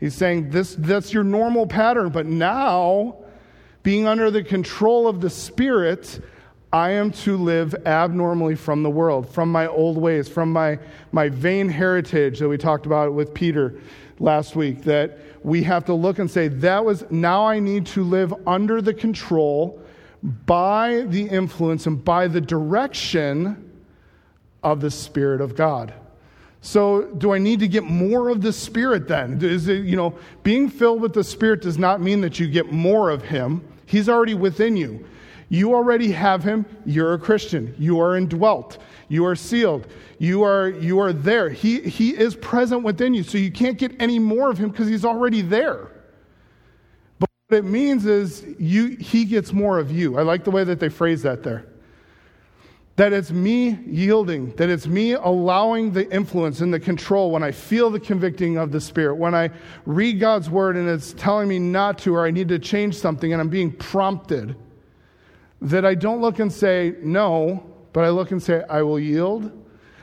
[0.00, 3.16] He's saying this, that's your normal pattern, but now,
[3.82, 6.20] being under the control of the Spirit,
[6.72, 10.78] I am to live abnormally from the world, from my old ways, from my,
[11.12, 13.78] my vain heritage that we talked about with Peter
[14.18, 14.84] last week.
[14.84, 18.80] That we have to look and say, that was, now I need to live under
[18.80, 19.82] the control
[20.22, 23.70] by the influence and by the direction
[24.62, 25.92] of the Spirit of God.
[26.62, 29.42] So, do I need to get more of the Spirit then?
[29.42, 32.70] Is it, you know, being filled with the Spirit does not mean that you get
[32.70, 33.66] more of Him.
[33.86, 35.06] He's already within you.
[35.48, 36.66] You already have Him.
[36.84, 37.74] You're a Christian.
[37.78, 38.76] You are indwelt.
[39.08, 39.86] You are sealed.
[40.18, 41.48] You are, you are there.
[41.48, 43.22] He, he is present within you.
[43.22, 45.90] So, you can't get any more of Him because He's already there.
[47.18, 50.18] But what it means is you, He gets more of you.
[50.18, 51.69] I like the way that they phrase that there
[53.00, 57.50] that it's me yielding, that it's me allowing the influence and the control when I
[57.50, 59.48] feel the convicting of the Spirit, when I
[59.86, 63.32] read God's word and it's telling me not to or I need to change something
[63.32, 64.54] and I'm being prompted,
[65.62, 69.50] that I don't look and say no, but I look and say, I will yield.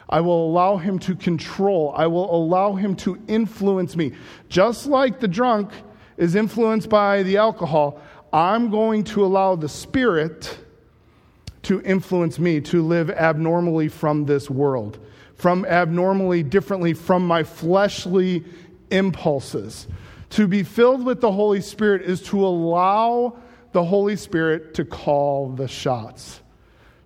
[0.09, 1.93] I will allow him to control.
[1.95, 4.13] I will allow him to influence me.
[4.49, 5.69] Just like the drunk
[6.17, 8.01] is influenced by the alcohol,
[8.33, 10.57] I'm going to allow the Spirit
[11.67, 14.97] to influence me to live abnormally from this world,
[15.35, 18.41] from abnormally differently from my fleshly
[18.89, 19.85] impulses.
[20.31, 23.37] To be filled with the Holy Spirit is to allow
[23.73, 26.41] the Holy Spirit to call the shots.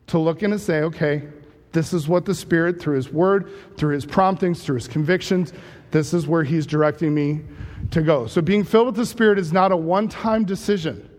[0.07, 1.23] To look in and say, okay,
[1.71, 5.53] this is what the Spirit, through His Word, through His promptings, through His convictions,
[5.89, 7.41] this is where He's directing me
[7.89, 8.27] to go.
[8.27, 11.09] So being filled with the Spirit is not a one time decision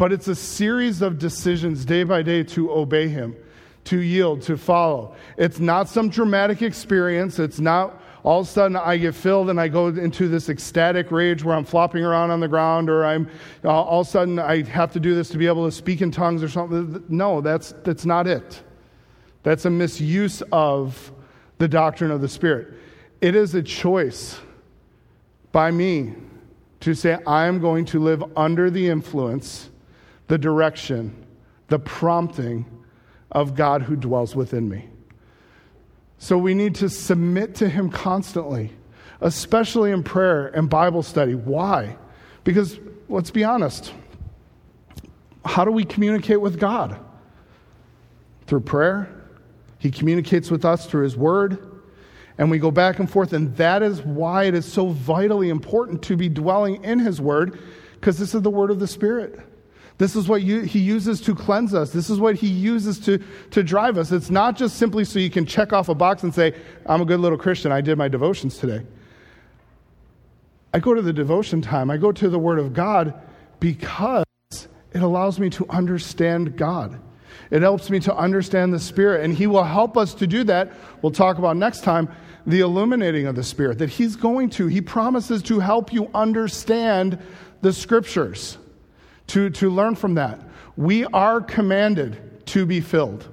[0.00, 3.36] but it's a series of decisions day by day to obey Him,
[3.84, 5.14] to yield, to follow.
[5.36, 7.38] It's not some dramatic experience.
[7.38, 11.10] It's not all of a sudden I get filled and I go into this ecstatic
[11.10, 13.28] rage where I'm flopping around on the ground or I'm
[13.62, 16.00] uh, all of a sudden I have to do this to be able to speak
[16.00, 17.04] in tongues or something.
[17.10, 18.62] No, that's, that's not it.
[19.42, 21.12] That's a misuse of
[21.58, 22.68] the doctrine of the Spirit.
[23.20, 24.40] It is a choice
[25.52, 26.14] by me
[26.80, 29.69] to say, I am going to live under the influence
[30.30, 31.12] the direction,
[31.66, 32.64] the prompting
[33.32, 34.88] of God who dwells within me.
[36.18, 38.70] So we need to submit to Him constantly,
[39.20, 41.34] especially in prayer and Bible study.
[41.34, 41.96] Why?
[42.44, 42.78] Because
[43.08, 43.92] let's be honest,
[45.44, 46.96] how do we communicate with God?
[48.46, 49.12] Through prayer.
[49.78, 51.58] He communicates with us through His Word.
[52.38, 53.32] And we go back and forth.
[53.32, 57.58] And that is why it is so vitally important to be dwelling in His Word,
[57.94, 59.40] because this is the Word of the Spirit.
[60.00, 61.92] This is what you, he uses to cleanse us.
[61.92, 64.12] This is what he uses to, to drive us.
[64.12, 66.54] It's not just simply so you can check off a box and say,
[66.86, 67.70] I'm a good little Christian.
[67.70, 68.86] I did my devotions today.
[70.72, 73.12] I go to the devotion time, I go to the Word of God
[73.60, 74.24] because
[74.94, 76.98] it allows me to understand God.
[77.50, 80.72] It helps me to understand the Spirit, and He will help us to do that.
[81.02, 82.08] We'll talk about next time
[82.46, 84.66] the illuminating of the Spirit, that He's going to.
[84.66, 87.18] He promises to help you understand
[87.60, 88.56] the Scriptures
[89.30, 90.40] to, to learn from that.
[90.76, 93.28] We are commanded to be filled.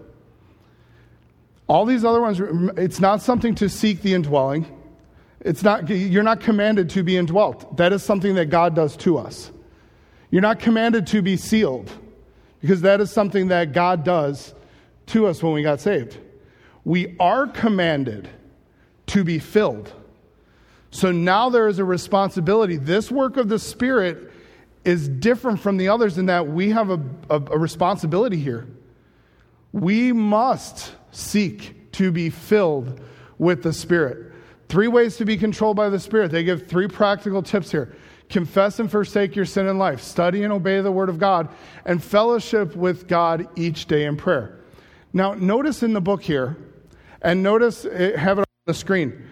[1.67, 2.39] All these other ones,
[2.77, 4.65] it's not something to seek the indwelling.
[5.41, 7.77] It's not, you're not commanded to be indwelt.
[7.77, 9.51] That is something that God does to us.
[10.29, 11.91] You're not commanded to be sealed
[12.61, 14.53] because that is something that God does
[15.07, 16.17] to us when we got saved.
[16.85, 18.29] We are commanded
[19.07, 19.93] to be filled.
[20.91, 22.77] So now there is a responsibility.
[22.77, 24.31] This work of the Spirit
[24.87, 28.65] is different from the others in that we have a, a, a responsibility here.
[29.73, 33.01] We must seek to be filled
[33.37, 34.31] with the Spirit.
[34.69, 36.31] Three ways to be controlled by the Spirit.
[36.31, 37.95] They give three practical tips here
[38.29, 41.49] confess and forsake your sin in life, study and obey the Word of God,
[41.85, 44.59] and fellowship with God each day in prayer.
[45.13, 46.57] Now, notice in the book here,
[47.21, 49.25] and notice, eh, have it on the screen.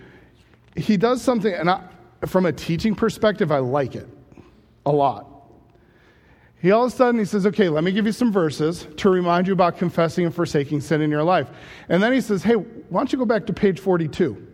[0.78, 1.82] He does something, and I,
[2.26, 4.08] from a teaching perspective, I like it
[4.86, 5.35] a lot.
[6.66, 9.12] He all of a sudden he says, okay, let me give you some verses to
[9.12, 11.48] remind you about confessing and forsaking sin in your life.
[11.90, 14.48] And then he says, hey, why don't you go back to page 42,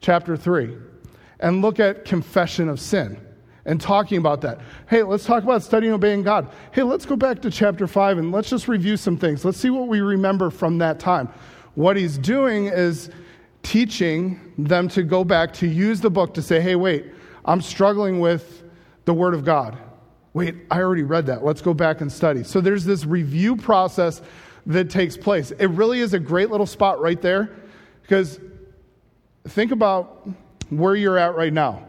[0.00, 0.76] chapter 3,
[1.40, 3.18] and look at confession of sin.
[3.66, 4.60] and talking about that.
[4.88, 6.50] Hey, let's talk about studying obeying God.
[6.72, 9.44] Hey, let's go back to chapter 5 and let's just review some things.
[9.44, 11.28] Let's see what we remember from that time.
[11.74, 13.10] What he's doing is
[13.62, 17.06] teaching them to go back to use the book to say, hey, wait,
[17.44, 18.62] I'm struggling with
[19.06, 19.78] the Word of God.
[20.34, 21.44] Wait, I already read that.
[21.44, 22.42] Let's go back and study.
[22.42, 24.20] So there's this review process
[24.66, 25.52] that takes place.
[25.52, 27.50] It really is a great little spot right there
[28.02, 28.40] because
[29.46, 30.28] think about
[30.70, 31.86] where you're at right now.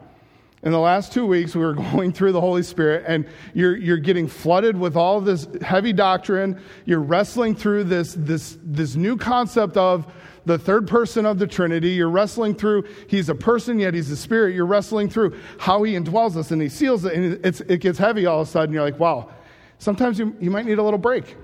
[0.66, 3.98] In the last two weeks, we were going through the Holy Spirit, and you're, you're
[3.98, 6.60] getting flooded with all this heavy doctrine.
[6.86, 10.12] You're wrestling through this, this, this new concept of
[10.46, 11.90] the third person of the Trinity.
[11.90, 14.56] You're wrestling through, he's a person, yet he's a spirit.
[14.56, 18.00] You're wrestling through how he indwells us and he seals it, and it's, it gets
[18.00, 18.74] heavy all of a sudden.
[18.74, 19.30] You're like, wow,
[19.78, 21.36] sometimes you, you might need a little break.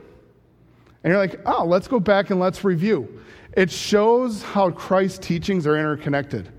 [1.04, 3.22] And you're like, oh, let's go back and let's review.
[3.54, 6.52] It shows how Christ's teachings are interconnected.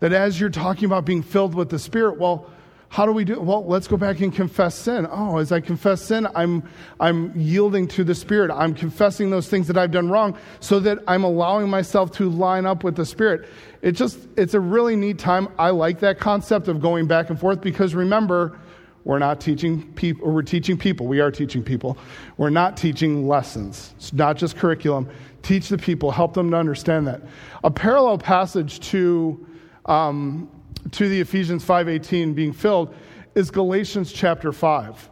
[0.00, 2.50] That as you're talking about being filled with the Spirit, well,
[2.88, 3.42] how do we do it?
[3.42, 5.06] Well, let's go back and confess sin.
[5.10, 6.62] Oh, as I confess sin, I'm,
[7.00, 8.50] I'm yielding to the Spirit.
[8.50, 12.64] I'm confessing those things that I've done wrong so that I'm allowing myself to line
[12.64, 13.48] up with the Spirit.
[13.82, 15.48] It just, it's a really neat time.
[15.58, 18.58] I like that concept of going back and forth because remember,
[19.04, 21.06] we're not teaching people, we're teaching people.
[21.06, 21.96] We are teaching people.
[22.38, 23.94] We're not teaching lessons.
[23.96, 25.08] It's not just curriculum.
[25.42, 27.22] Teach the people, help them to understand that.
[27.62, 29.46] A parallel passage to,
[29.86, 30.50] um,
[30.92, 32.94] to the Ephesians 5.18 being filled
[33.34, 35.10] is Galatians chapter 5.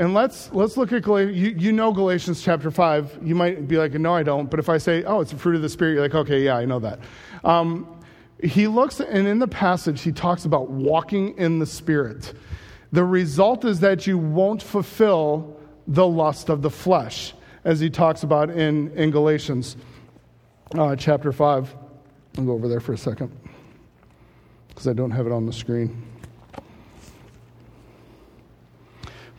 [0.00, 1.36] And let's, let's look at Galatians.
[1.36, 3.18] You, you know Galatians chapter 5.
[3.22, 4.48] You might be like, no, I don't.
[4.48, 6.56] But if I say, oh, it's a fruit of the Spirit, you're like, okay, yeah,
[6.56, 7.00] I know that.
[7.42, 8.00] Um,
[8.42, 12.32] he looks, and in the passage, he talks about walking in the Spirit.
[12.92, 18.22] The result is that you won't fulfill the lust of the flesh, as he talks
[18.22, 19.76] about in, in Galatians
[20.76, 21.74] uh, chapter 5.
[22.36, 23.32] I'll go over there for a second
[24.78, 26.04] because I don't have it on the screen.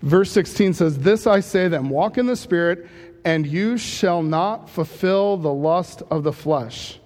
[0.01, 2.89] Verse 16 says, This I say then, walk in the Spirit,
[3.23, 6.99] and you shall not fulfill the lust of the flesh.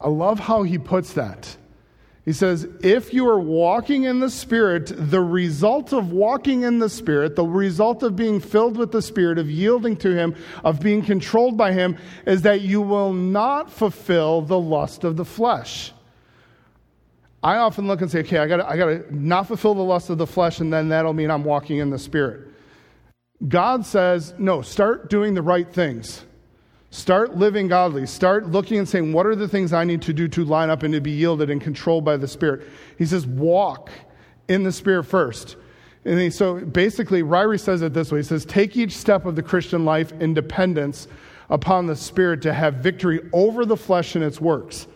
[0.00, 1.56] I love how he puts that.
[2.24, 6.90] He says, if you are walking in the Spirit, the result of walking in the
[6.90, 11.02] Spirit, the result of being filled with the Spirit, of yielding to Him, of being
[11.02, 15.92] controlled by Him, is that you will not fulfill the lust of the flesh.
[17.42, 20.18] I often look and say, okay, I got I to not fulfill the lust of
[20.18, 22.48] the flesh, and then that'll mean I'm walking in the Spirit.
[23.46, 26.24] God says, no, start doing the right things.
[26.90, 28.06] Start living godly.
[28.06, 30.82] Start looking and saying, what are the things I need to do to line up
[30.82, 32.66] and to be yielded and controlled by the Spirit?
[32.96, 33.90] He says, walk
[34.48, 35.56] in the Spirit first.
[36.04, 39.36] And he, so basically, Ryrie says it this way He says, take each step of
[39.36, 41.06] the Christian life in dependence
[41.50, 44.88] upon the Spirit to have victory over the flesh and its works.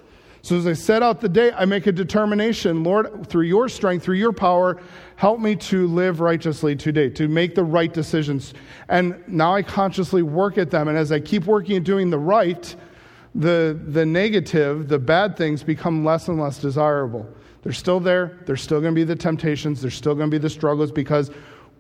[0.43, 4.05] So as I set out the day, I make a determination Lord, through your strength,
[4.05, 4.81] through your power,
[5.15, 8.53] help me to live righteously today, to make the right decisions.
[8.89, 10.89] And now I consciously work at them.
[10.89, 12.75] And as I keep working at doing the right,
[13.37, 17.27] the, the negative, the bad things become less and less desirable.
[17.63, 18.41] They're still there.
[18.45, 19.81] There's still going to be the temptations.
[19.81, 21.31] There's still going to be the struggles because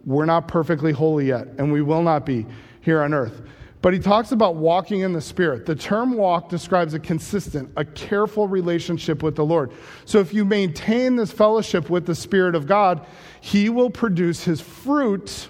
[0.04, 2.46] we're not perfectly holy yet, and we will not be
[2.80, 3.42] here on earth.
[3.82, 5.66] But he talks about walking in the Spirit.
[5.66, 9.72] The term walk describes a consistent, a careful relationship with the Lord.
[10.04, 13.04] So if you maintain this fellowship with the Spirit of God,
[13.40, 15.48] he will produce his fruit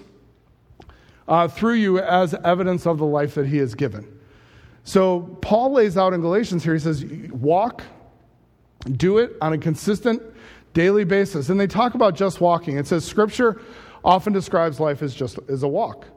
[1.27, 4.19] uh, through you as evidence of the life that he has given.
[4.83, 7.83] So Paul lays out in Galatians here, he says, walk,
[8.91, 10.21] do it on a consistent
[10.73, 11.49] daily basis.
[11.49, 12.77] And they talk about just walking.
[12.77, 13.61] It says, Scripture
[14.03, 16.07] often describes life as just as a walk.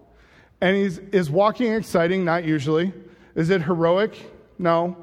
[0.60, 2.24] And he's, is walking exciting?
[2.24, 2.92] Not usually.
[3.34, 4.16] Is it heroic?
[4.58, 4.96] No.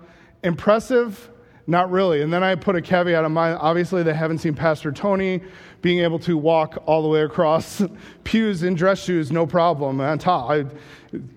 [0.43, 1.29] Impressive?
[1.67, 2.21] Not really.
[2.21, 3.55] And then I put a caveat on mine.
[3.55, 5.41] Obviously, they haven't seen Pastor Tony
[5.81, 7.81] being able to walk all the way across
[8.23, 10.01] pews in dress shoes, no problem.
[10.01, 10.65] On top, I,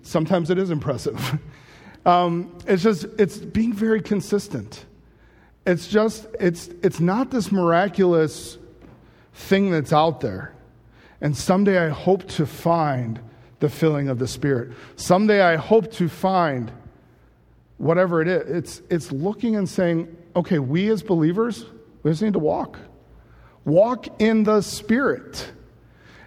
[0.01, 1.39] sometimes it is impressive.
[2.07, 4.85] Um, it's just, it's being very consistent.
[5.65, 8.57] It's just, it's, it's not this miraculous
[9.33, 10.55] thing that's out there.
[11.19, 13.19] And someday I hope to find
[13.59, 14.71] the filling of the Spirit.
[14.95, 16.71] Someday I hope to find
[17.77, 18.49] whatever it is.
[18.49, 21.65] It's, it's looking and saying, okay, we as believers,
[22.03, 22.79] we just need to walk.
[23.65, 25.51] Walk in the Spirit.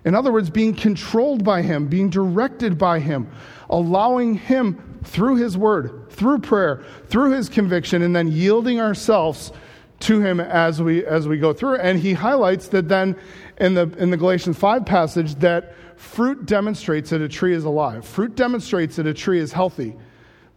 [0.05, 3.31] In other words, being controlled by Him, being directed by Him,
[3.69, 9.53] allowing Him through His Word, through prayer, through His conviction, and then yielding ourselves
[10.01, 11.77] to Him as we, as we go through.
[11.77, 13.17] And He highlights that then
[13.59, 18.07] in the, in the Galatians 5 passage that fruit demonstrates that a tree is alive.
[18.07, 19.95] Fruit demonstrates that a tree is healthy.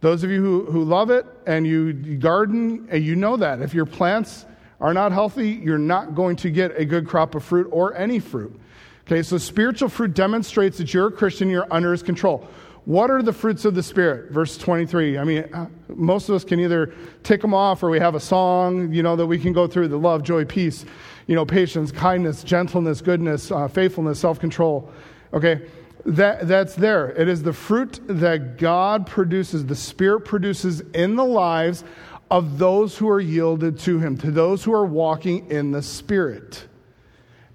[0.00, 3.60] Those of you who, who love it and you garden, and you know that.
[3.60, 4.46] If your plants
[4.80, 8.20] are not healthy, you're not going to get a good crop of fruit or any
[8.20, 8.58] fruit.
[9.06, 12.48] Okay, so spiritual fruit demonstrates that you're a Christian, you're under his control.
[12.86, 14.32] What are the fruits of the Spirit?
[14.32, 15.18] Verse 23.
[15.18, 18.20] I mean, uh, most of us can either tick them off or we have a
[18.20, 20.86] song, you know, that we can go through the love, joy, peace,
[21.26, 24.90] you know, patience, kindness, gentleness, goodness, uh, faithfulness, self control.
[25.34, 25.68] Okay,
[26.06, 27.10] that, that's there.
[27.10, 31.84] It is the fruit that God produces, the Spirit produces in the lives
[32.30, 36.66] of those who are yielded to Him, to those who are walking in the Spirit.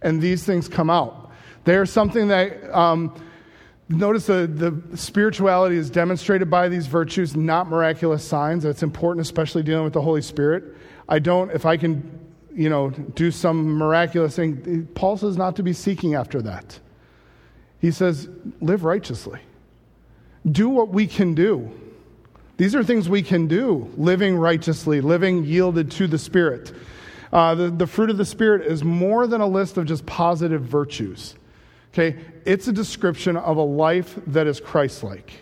[0.02, 1.32] And these things come out.
[1.64, 2.78] They are something that.
[2.78, 3.16] Um,
[3.92, 8.62] Notice the, the spirituality is demonstrated by these virtues, not miraculous signs.
[8.62, 10.76] That's important, especially dealing with the Holy Spirit.
[11.08, 12.20] I don't, if I can,
[12.54, 16.80] you know, do some miraculous thing, Paul says not to be seeking after that.
[17.80, 19.40] He says, live righteously.
[20.50, 21.72] Do what we can do.
[22.58, 26.74] These are things we can do living righteously, living yielded to the Spirit.
[27.32, 30.62] Uh, the, the fruit of the Spirit is more than a list of just positive
[30.62, 31.36] virtues.
[31.94, 32.18] Okay?
[32.46, 35.34] It's a description of a life that is Christ like.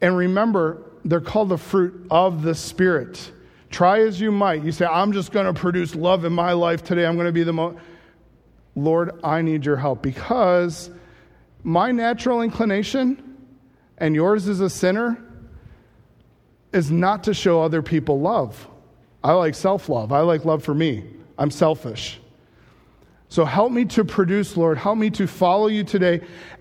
[0.00, 3.32] And remember, they're called the fruit of the Spirit.
[3.70, 4.62] Try as you might.
[4.62, 7.06] You say, I'm just going to produce love in my life today.
[7.06, 7.78] I'm going to be the most.
[8.74, 10.90] Lord, I need your help because
[11.62, 13.36] my natural inclination
[13.98, 15.22] and yours as a sinner
[16.72, 18.66] is not to show other people love.
[19.22, 21.04] I like self love, I like love for me.
[21.38, 22.18] I'm selfish.
[23.28, 26.20] So help me to produce, Lord, help me to follow you today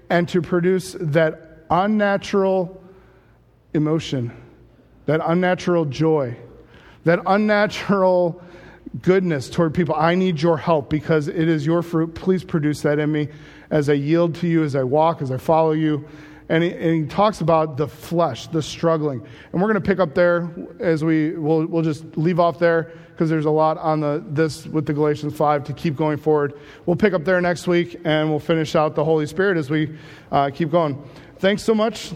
[0.10, 2.82] and to produce that unnatural
[3.74, 4.32] emotion,
[5.06, 6.38] that unnatural joy,
[7.04, 8.42] that unnatural
[9.02, 9.96] goodness toward people.
[9.96, 12.14] I need your help because it is your fruit.
[12.14, 13.30] Please produce that in me
[13.70, 16.08] as I yield to you, as I walk, as I follow you.
[16.50, 19.26] And he, and he talks about the flesh, the struggling.
[19.52, 22.92] And we're going to pick up there as we, we'll, we'll just leave off there
[23.12, 26.60] because there's a lot on the, this with the Galatians 5 to keep going forward.
[26.86, 29.96] We'll pick up there next week and we'll finish out the Holy Spirit as we
[30.32, 31.02] uh, keep going.
[31.38, 32.12] Thanks so much.